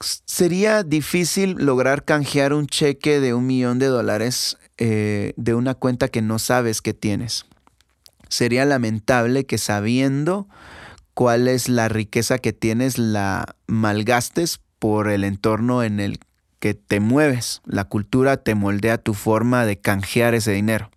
Sería 0.00 0.82
difícil 0.82 1.52
lograr 1.58 2.04
canjear 2.04 2.52
un 2.52 2.66
cheque 2.66 3.20
de 3.20 3.32
un 3.32 3.46
millón 3.46 3.78
de 3.78 3.86
dólares 3.86 4.58
eh, 4.76 5.32
de 5.36 5.54
una 5.54 5.74
cuenta 5.74 6.08
que 6.08 6.20
no 6.20 6.38
sabes 6.38 6.82
que 6.82 6.92
tienes. 6.92 7.46
Sería 8.28 8.64
lamentable 8.64 9.46
que 9.46 9.56
sabiendo 9.56 10.48
cuál 11.14 11.48
es 11.48 11.70
la 11.70 11.88
riqueza 11.88 12.38
que 12.38 12.52
tienes, 12.52 12.98
la 12.98 13.56
malgastes 13.66 14.60
por 14.78 15.08
el 15.08 15.24
entorno 15.24 15.82
en 15.82 16.00
el 16.00 16.18
que 16.58 16.74
te 16.74 17.00
mueves. 17.00 17.62
La 17.64 17.84
cultura 17.84 18.36
te 18.36 18.54
moldea 18.54 18.98
tu 18.98 19.14
forma 19.14 19.64
de 19.64 19.80
canjear 19.80 20.34
ese 20.34 20.52
dinero. 20.52 20.90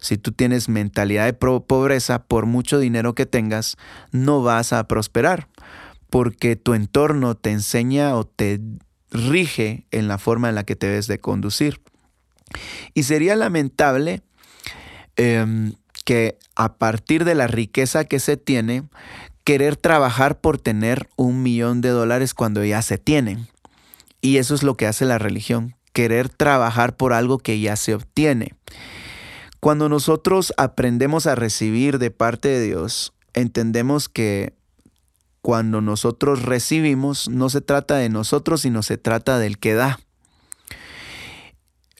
Si 0.00 0.16
tú 0.16 0.30
tienes 0.30 0.68
mentalidad 0.68 1.24
de 1.24 1.32
pobreza, 1.32 2.22
por 2.22 2.46
mucho 2.46 2.78
dinero 2.78 3.14
que 3.14 3.26
tengas, 3.26 3.76
no 4.12 4.42
vas 4.42 4.72
a 4.72 4.86
prosperar, 4.86 5.48
porque 6.10 6.56
tu 6.56 6.74
entorno 6.74 7.34
te 7.34 7.50
enseña 7.50 8.14
o 8.16 8.24
te 8.24 8.60
rige 9.10 9.86
en 9.90 10.08
la 10.08 10.18
forma 10.18 10.48
en 10.48 10.54
la 10.54 10.64
que 10.64 10.76
te 10.76 10.86
debes 10.86 11.06
de 11.06 11.18
conducir. 11.18 11.80
Y 12.94 13.02
sería 13.02 13.36
lamentable 13.36 14.22
em, 15.16 15.74
que 16.04 16.38
a 16.56 16.74
partir 16.74 17.24
de 17.24 17.34
la 17.34 17.46
riqueza 17.46 18.04
que 18.04 18.20
se 18.20 18.36
tiene, 18.36 18.84
querer 19.44 19.76
trabajar 19.76 20.40
por 20.40 20.58
tener 20.58 21.08
un 21.16 21.42
millón 21.42 21.80
de 21.80 21.90
dólares 21.90 22.34
cuando 22.34 22.64
ya 22.64 22.82
se 22.82 22.98
tienen. 22.98 23.48
Y 24.20 24.38
eso 24.38 24.54
es 24.54 24.62
lo 24.62 24.76
que 24.76 24.86
hace 24.86 25.04
la 25.04 25.18
religión, 25.18 25.76
querer 25.92 26.28
trabajar 26.28 26.96
por 26.96 27.12
algo 27.12 27.38
que 27.38 27.60
ya 27.60 27.76
se 27.76 27.94
obtiene. 27.94 28.54
Cuando 29.60 29.88
nosotros 29.88 30.52
aprendemos 30.56 31.26
a 31.26 31.34
recibir 31.34 31.98
de 31.98 32.10
parte 32.10 32.48
de 32.48 32.62
Dios, 32.62 33.12
entendemos 33.34 34.08
que 34.08 34.54
cuando 35.48 35.80
nosotros 35.80 36.42
recibimos 36.42 37.30
no 37.30 37.48
se 37.48 37.62
trata 37.62 37.96
de 37.96 38.10
nosotros, 38.10 38.60
sino 38.60 38.82
se 38.82 38.98
trata 38.98 39.38
del 39.38 39.56
que 39.56 39.72
da. 39.72 39.98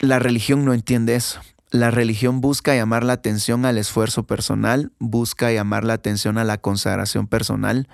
La 0.00 0.18
religión 0.18 0.66
no 0.66 0.74
entiende 0.74 1.14
eso. 1.14 1.40
La 1.70 1.90
religión 1.90 2.42
busca 2.42 2.74
llamar 2.74 3.04
la 3.04 3.14
atención 3.14 3.64
al 3.64 3.78
esfuerzo 3.78 4.24
personal, 4.24 4.92
busca 4.98 5.50
llamar 5.50 5.84
la 5.84 5.94
atención 5.94 6.36
a 6.36 6.44
la 6.44 6.58
consagración 6.58 7.26
personal 7.26 7.88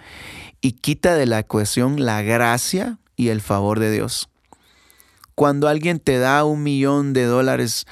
y 0.60 0.72
quita 0.72 1.14
de 1.14 1.26
la 1.26 1.38
ecuación 1.38 2.04
la 2.04 2.20
gracia 2.22 2.98
y 3.14 3.28
el 3.28 3.40
favor 3.40 3.78
de 3.78 3.92
Dios. 3.92 4.28
Cuando 5.36 5.68
alguien 5.68 6.00
te 6.00 6.18
da 6.18 6.42
un 6.42 6.64
millón 6.64 7.12
de 7.12 7.26
dólares, 7.26 7.86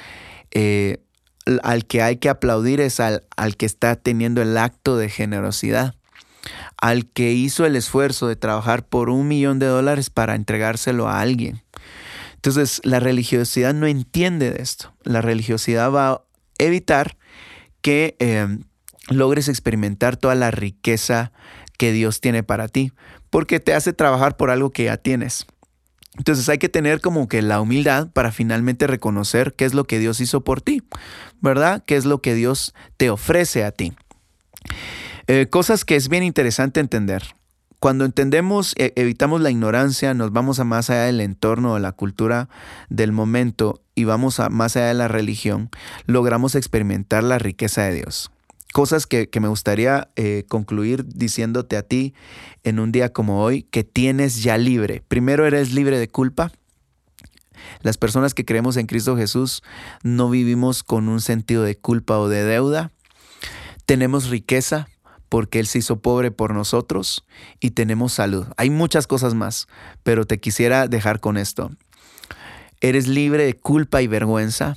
eh, 0.51 0.99
al 1.63 1.85
que 1.85 2.03
hay 2.03 2.17
que 2.17 2.29
aplaudir 2.29 2.81
es 2.81 2.99
al, 2.99 3.23
al 3.37 3.57
que 3.57 3.67
está 3.67 3.95
teniendo 3.95 4.43
el 4.43 4.59
acto 4.59 4.97
de 4.97 5.09
generosidad, 5.09 5.95
al 6.83 7.07
que 7.07 7.33
hizo 7.33 7.65
el 7.65 7.77
esfuerzo 7.77 8.27
de 8.27 8.35
trabajar 8.35 8.85
por 8.85 9.09
un 9.09 9.29
millón 9.29 9.61
de 9.61 9.67
dólares 9.67 10.11
para 10.11 10.35
entregárselo 10.35 11.09
a 11.09 11.21
alguien. 11.21 11.63
Entonces, 12.35 12.81
la 12.83 12.99
religiosidad 12.99 13.73
no 13.73 13.87
entiende 13.87 14.51
de 14.51 14.61
esto. 14.61 14.93
La 15.05 15.23
religiosidad 15.23 15.93
va 15.93 16.11
a 16.11 16.23
evitar 16.59 17.17
que 17.83 18.17
em, 18.19 18.65
logres 19.09 19.47
experimentar 19.47 20.17
toda 20.17 20.35
la 20.35 20.51
riqueza 20.51 21.31
que 21.79 21.93
Dios 21.93 22.21
tiene 22.21 22.43
para 22.43 22.67
ti, 22.67 22.93
porque 23.31 23.61
te 23.61 23.75
hace 23.75 23.93
trabajar 23.93 24.37
por 24.37 24.51
algo 24.51 24.71
que 24.71 24.85
ya 24.85 24.97
tienes. 24.97 25.47
Entonces 26.19 26.49
hay 26.49 26.59
que 26.59 26.69
tener 26.69 27.01
como 27.01 27.29
que 27.29 27.43
la 27.43 27.61
humildad 27.61 28.09
para 28.13 28.33
finalmente 28.33 28.89
reconocer 28.89 29.55
qué 29.55 29.67
es 29.67 29.73
lo 29.73 29.85
que 29.85 30.01
Dios 30.01 30.21
hizo 30.21 30.43
por 30.43 30.61
ti, 30.61 30.83
¿verdad? 31.41 31.85
¿Qué 31.87 31.95
es 31.95 32.07
lo 32.07 32.21
que 32.21 32.35
Dios 32.35 32.75
te 32.97 33.09
ofrece 33.09 33.63
a 33.63 33.71
ti? 33.71 33.93
Eh, 35.27 35.47
cosas 35.49 35.85
que 35.85 35.97
es 35.97 36.09
bien 36.09 36.23
interesante 36.23 36.81
entender. 36.81 37.23
Cuando 37.83 38.05
entendemos, 38.05 38.75
e, 38.77 38.93
evitamos 38.95 39.41
la 39.41 39.51
ignorancia, 39.51 40.15
nos 40.15 40.33
vamos 40.33 40.61
a 40.61 40.65
más 40.65 40.89
allá 40.89 41.03
del 41.03 41.21
entorno, 41.21 41.75
de 41.75 41.81
la 41.81 41.91
cultura 41.91 42.49
del 42.89 43.11
momento 43.11 43.83
y 43.97 44.05
vamos 44.05 44.39
a 44.39 44.51
más 44.51 44.77
allá 44.77 44.87
de 44.87 44.95
la 44.95 45.09
religión, 45.09 45.69
logramos 46.07 46.55
experimentar 46.55 47.25
la 47.25 47.41
riqueza 47.41 47.83
de 47.83 47.95
Dios. 47.95 48.31
Cosas 48.73 49.07
que, 49.07 49.29
me 49.41 49.49
gustaría 49.49 50.11
eh, 50.17 50.45
concluir 50.49 51.05
diciéndote 51.05 51.77
a 51.77 51.83
ti 51.83 52.15
en 52.63 52.79
un 52.79 52.93
día 52.93 53.13
como 53.13 53.43
hoy, 53.43 53.65
que 53.65 53.85
tienes 53.85 54.43
ya 54.43 54.57
libre. 54.59 55.03
Primero 55.09 55.45
eres 55.45 55.73
libre 55.73 55.99
de 55.99 56.09
culpa. 56.09 56.53
Las 57.83 57.99
personas 57.99 58.33
que 58.33 58.45
creemos 58.45 58.77
en 58.77 58.87
Cristo 58.87 59.17
Jesús 59.17 59.63
no 60.05 60.31
vivimos 60.31 60.85
con 60.85 61.09
un 61.09 61.21
sentido 61.21 61.65
de 61.65 61.77
culpa 61.77 62.19
o 62.19 62.29
de 62.29 62.45
deuda. 62.45 62.93
Tenemos 63.87 64.31
riqueza, 64.31 64.89
porque 65.33 65.61
Él 65.61 65.67
se 65.67 65.79
hizo 65.79 65.97
pobre 66.01 66.31
por 66.31 66.53
nosotros 66.53 67.25
y 67.59 67.71
tenemos 67.71 68.13
salud. 68.13 68.49
Hay 68.59 68.69
muchas 68.69 69.07
cosas 69.07 69.33
más, 69.33 69.67
pero 70.03 70.27
te 70.27 70.39
quisiera 70.41 70.89
dejar 70.89 71.21
con 71.21 71.39
esto. 71.39 71.71
Eres 72.83 73.09
libre 73.09 73.47
de 73.47 73.55
culpa 73.55 74.03
y 74.03 74.09
vergüenza 74.09 74.77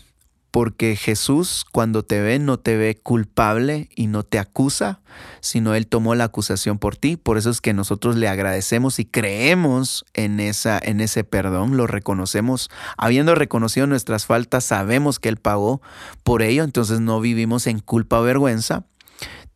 porque 0.52 0.96
Jesús 0.96 1.66
cuando 1.70 2.04
te 2.04 2.22
ve 2.22 2.40
no 2.40 2.58
te 2.58 2.78
ve 2.78 2.96
culpable 2.96 3.90
y 3.98 4.08
no 4.08 4.24
te 4.24 4.40
acusa, 4.40 5.02
sino 5.42 5.76
Él 5.76 5.88
tomó 5.88 6.16
la 6.16 6.24
acusación 6.24 6.80
por 6.80 6.96
ti. 6.96 7.18
Por 7.18 7.38
eso 7.38 7.50
es 7.50 7.60
que 7.60 7.74
nosotros 7.74 8.16
le 8.16 8.30
agradecemos 8.30 8.98
y 9.00 9.04
creemos 9.04 10.06
en, 10.14 10.40
esa, 10.40 10.80
en 10.82 11.02
ese 11.02 11.26
perdón, 11.26 11.76
lo 11.76 11.86
reconocemos. 11.86 12.70
Habiendo 12.96 13.36
reconocido 13.36 13.88
nuestras 13.88 14.26
faltas, 14.26 14.64
sabemos 14.64 15.20
que 15.20 15.28
Él 15.28 15.36
pagó 15.36 15.82
por 16.24 16.42
ello, 16.42 16.64
entonces 16.64 17.02
no 17.02 17.20
vivimos 17.20 17.68
en 17.68 17.80
culpa 17.80 18.22
o 18.22 18.24
vergüenza 18.24 18.86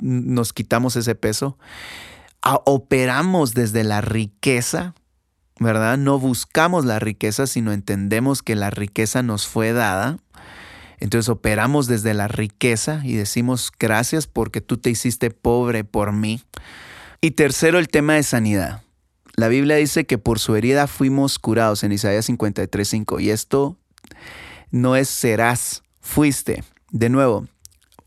nos 0.01 0.53
quitamos 0.53 0.95
ese 0.95 1.15
peso, 1.15 1.57
operamos 2.65 3.53
desde 3.53 3.83
la 3.83 4.01
riqueza, 4.01 4.95
¿verdad? 5.59 5.97
No 5.97 6.19
buscamos 6.19 6.85
la 6.85 6.99
riqueza, 6.99 7.47
sino 7.47 7.73
entendemos 7.73 8.41
que 8.41 8.55
la 8.55 8.69
riqueza 8.69 9.23
nos 9.23 9.47
fue 9.47 9.73
dada. 9.73 10.17
Entonces 10.99 11.29
operamos 11.29 11.87
desde 11.87 12.13
la 12.13 12.27
riqueza 12.27 13.01
y 13.03 13.13
decimos 13.13 13.71
gracias 13.77 14.27
porque 14.27 14.61
tú 14.61 14.77
te 14.77 14.89
hiciste 14.89 15.31
pobre 15.31 15.83
por 15.83 16.11
mí. 16.11 16.41
Y 17.21 17.31
tercero, 17.31 17.79
el 17.79 17.87
tema 17.87 18.15
de 18.15 18.23
sanidad. 18.23 18.81
La 19.35 19.47
Biblia 19.47 19.77
dice 19.77 20.05
que 20.05 20.17
por 20.17 20.39
su 20.39 20.55
herida 20.55 20.87
fuimos 20.87 21.39
curados 21.39 21.83
en 21.83 21.93
Isaías 21.93 22.29
53.5 22.29 23.21
y 23.21 23.29
esto 23.29 23.77
no 24.71 24.97
es 24.97 25.07
serás, 25.07 25.83
fuiste. 26.01 26.63
De 26.91 27.09
nuevo, 27.09 27.47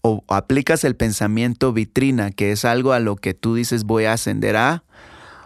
o 0.03 0.25
aplicas 0.29 0.85
el 0.85 0.97
pensamiento 0.97 1.73
vitrina, 1.73 2.31
que 2.31 2.53
es 2.53 2.65
algo 2.65 2.93
a 2.93 3.01
lo 3.01 3.17
que 3.17 3.35
tú 3.35 3.55
dices 3.55 3.85
voy 3.85 4.05
a 4.05 4.13
ascender 4.13 4.57
a, 4.57 4.85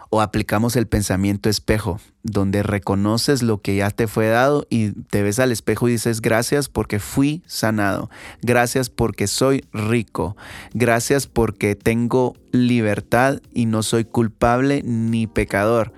o 0.09 0.21
aplicamos 0.21 0.75
el 0.75 0.87
pensamiento 0.87 1.49
espejo, 1.49 1.99
donde 2.23 2.63
reconoces 2.63 3.43
lo 3.43 3.61
que 3.61 3.75
ya 3.75 3.91
te 3.91 4.07
fue 4.07 4.27
dado 4.27 4.65
y 4.69 4.91
te 4.91 5.21
ves 5.21 5.39
al 5.39 5.51
espejo 5.51 5.87
y 5.87 5.93
dices 5.93 6.21
gracias 6.21 6.69
porque 6.69 6.99
fui 6.99 7.43
sanado, 7.45 8.09
gracias 8.41 8.89
porque 8.89 9.27
soy 9.27 9.65
rico, 9.73 10.35
gracias 10.73 11.27
porque 11.27 11.75
tengo 11.75 12.35
libertad 12.51 13.41
y 13.53 13.65
no 13.65 13.83
soy 13.83 14.05
culpable 14.05 14.81
ni 14.83 15.27
pecador 15.27 15.93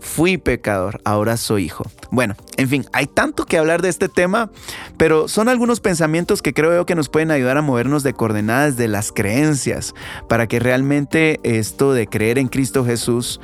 fui 0.00 0.38
pecador, 0.38 1.00
ahora 1.04 1.36
soy 1.36 1.64
hijo. 1.64 1.84
Bueno, 2.10 2.36
en 2.56 2.68
fin, 2.68 2.86
hay 2.92 3.06
tanto 3.06 3.44
que 3.44 3.58
hablar 3.58 3.82
de 3.82 3.88
este 3.88 4.08
tema, 4.08 4.50
pero 4.96 5.28
son 5.28 5.48
algunos 5.48 5.80
pensamientos 5.80 6.42
que 6.42 6.54
creo 6.54 6.86
que 6.86 6.94
nos 6.94 7.08
pueden 7.08 7.30
ayudar 7.30 7.56
a 7.56 7.62
movernos 7.62 8.02
de 8.02 8.12
coordenadas 8.12 8.76
de 8.76 8.88
las 8.88 9.12
creencias, 9.12 9.94
para 10.28 10.46
que 10.46 10.58
realmente 10.58 11.40
esto 11.42 11.92
de 11.92 12.06
creer 12.06 12.38
en 12.38 12.48
Cristo 12.48 12.84
Jesús, 12.84 13.40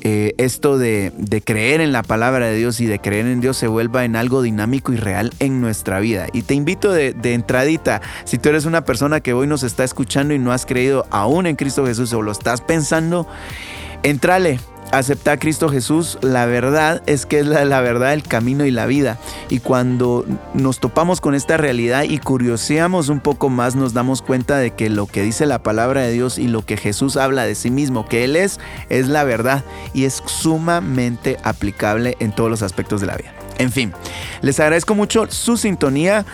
eh, 0.00 0.34
esto 0.38 0.78
de, 0.78 1.12
creer 1.44 1.80
en 1.80 1.92
la 1.92 2.02
palabra 2.02 2.46
de 2.46 2.56
Dios 2.56 2.80
y 2.80 2.86
de 2.86 3.00
creer 3.00 3.26
en 3.26 3.40
Dios 3.40 3.56
se 3.56 3.66
vuelva 3.66 4.04
en 4.04 4.14
algo 4.14 4.42
dinámico 4.42 4.92
y 4.92 4.96
real 4.96 5.32
en 5.40 5.60
nuestra 5.60 5.98
vida. 5.98 6.28
Y 6.32 6.42
te 6.42 6.54
invito 6.54 6.92
de, 6.92 7.12
de 7.12 7.34
entradita, 7.34 8.00
si 8.24 8.38
tú 8.38 8.48
eres 8.48 8.64
una 8.64 8.84
persona 8.84 9.20
que 9.20 9.32
hoy 9.32 9.46
nos 9.46 9.62
está 9.64 9.84
escuchando 9.84 10.34
y 10.34 10.38
no 10.38 10.52
has 10.52 10.66
creído 10.66 11.06
aún 11.10 11.46
en 11.46 11.56
Cristo 11.56 11.84
Jesús 11.84 12.12
o 12.12 12.22
lo 12.22 12.32
estás 12.32 12.60
pensando, 12.60 13.26
entrale 14.02 14.60
acepta 14.92 15.32
a 15.32 15.38
Cristo 15.38 15.68
Jesús, 15.68 16.18
la 16.22 16.46
verdad 16.46 17.02
es 17.06 17.26
que 17.26 17.40
es 17.40 17.46
la, 17.46 17.64
la, 17.64 17.80
verdad, 17.80 18.12
el 18.12 18.22
camino 18.22 18.64
y 18.64 18.70
la 18.70 18.86
vida. 18.86 19.18
Y 19.48 19.60
cuando 19.60 20.24
nos 20.54 20.80
topamos 20.80 21.20
con 21.20 21.34
esta 21.34 21.56
realidad 21.56 22.04
y 22.04 22.18
curioseamos 22.18 23.08
un 23.08 23.20
poco 23.20 23.48
más, 23.48 23.76
nos 23.76 23.94
damos 23.94 24.22
cuenta 24.22 24.58
de 24.58 24.72
que 24.72 24.90
lo 24.90 25.06
que 25.06 25.22
dice 25.22 25.46
la 25.46 25.62
palabra 25.62 26.02
de 26.02 26.12
Dios 26.12 26.38
y 26.38 26.48
lo 26.48 26.64
que 26.64 26.76
Jesús 26.76 27.16
habla 27.16 27.44
de 27.44 27.54
sí 27.54 27.70
mismo, 27.70 28.06
que 28.06 28.24
Él 28.24 28.36
es, 28.36 28.58
es 28.88 29.08
la 29.08 29.24
verdad 29.24 29.64
y 29.94 30.04
es 30.04 30.22
sumamente 30.26 31.36
aplicable 31.42 32.16
en 32.20 32.32
todos 32.32 32.50
los 32.50 32.62
aspectos 32.62 33.00
de 33.00 33.06
la 33.06 33.16
vida. 33.16 33.37
En 33.58 33.72
fin, 33.72 33.92
les 34.40 34.60
agradezco 34.60 34.94
mucho 34.94 35.26
su 35.30 35.56
sintonía. 35.56 36.24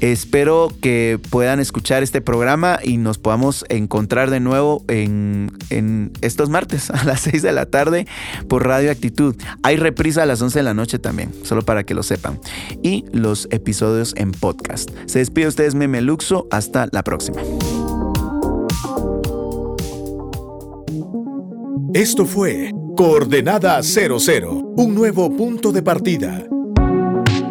Espero 0.00 0.72
que 0.80 1.18
puedan 1.30 1.58
escuchar 1.58 2.04
este 2.04 2.20
programa 2.20 2.78
y 2.82 2.98
nos 2.98 3.18
podamos 3.18 3.64
encontrar 3.68 4.30
de 4.30 4.38
nuevo 4.38 4.84
en, 4.86 5.50
estos 6.20 6.50
martes 6.50 6.90
a 6.90 7.04
las 7.04 7.20
6 7.22 7.42
de 7.42 7.52
la 7.52 7.66
tarde 7.66 8.06
por 8.48 8.66
Radio 8.66 8.92
Actitud. 8.92 9.34
Hay 9.64 9.76
reprisa 9.76 10.22
a 10.22 10.26
las 10.26 10.40
11 10.40 10.60
de 10.60 10.62
la 10.62 10.74
noche 10.74 11.00
también, 11.00 11.32
solo 11.42 11.62
para 11.62 11.82
que 11.84 11.94
lo 11.94 12.04
sepan. 12.04 12.38
Y 12.82 13.04
los 13.12 13.48
episodios 13.50 14.14
en 14.16 14.30
podcast. 14.30 14.90
Se 15.06 15.18
despide 15.18 15.48
ustedes, 15.48 15.74
Meme 15.74 16.00
Luxo. 16.00 16.46
Hasta 16.52 16.88
la 16.92 17.02
próxima. 17.02 17.40
Esto 21.94 22.24
fue 22.24 22.70
Coordenada 22.96 23.82
00, 23.82 24.74
un 24.76 24.94
nuevo 24.94 25.34
punto 25.34 25.72
de 25.72 25.82
partida. 25.82 26.44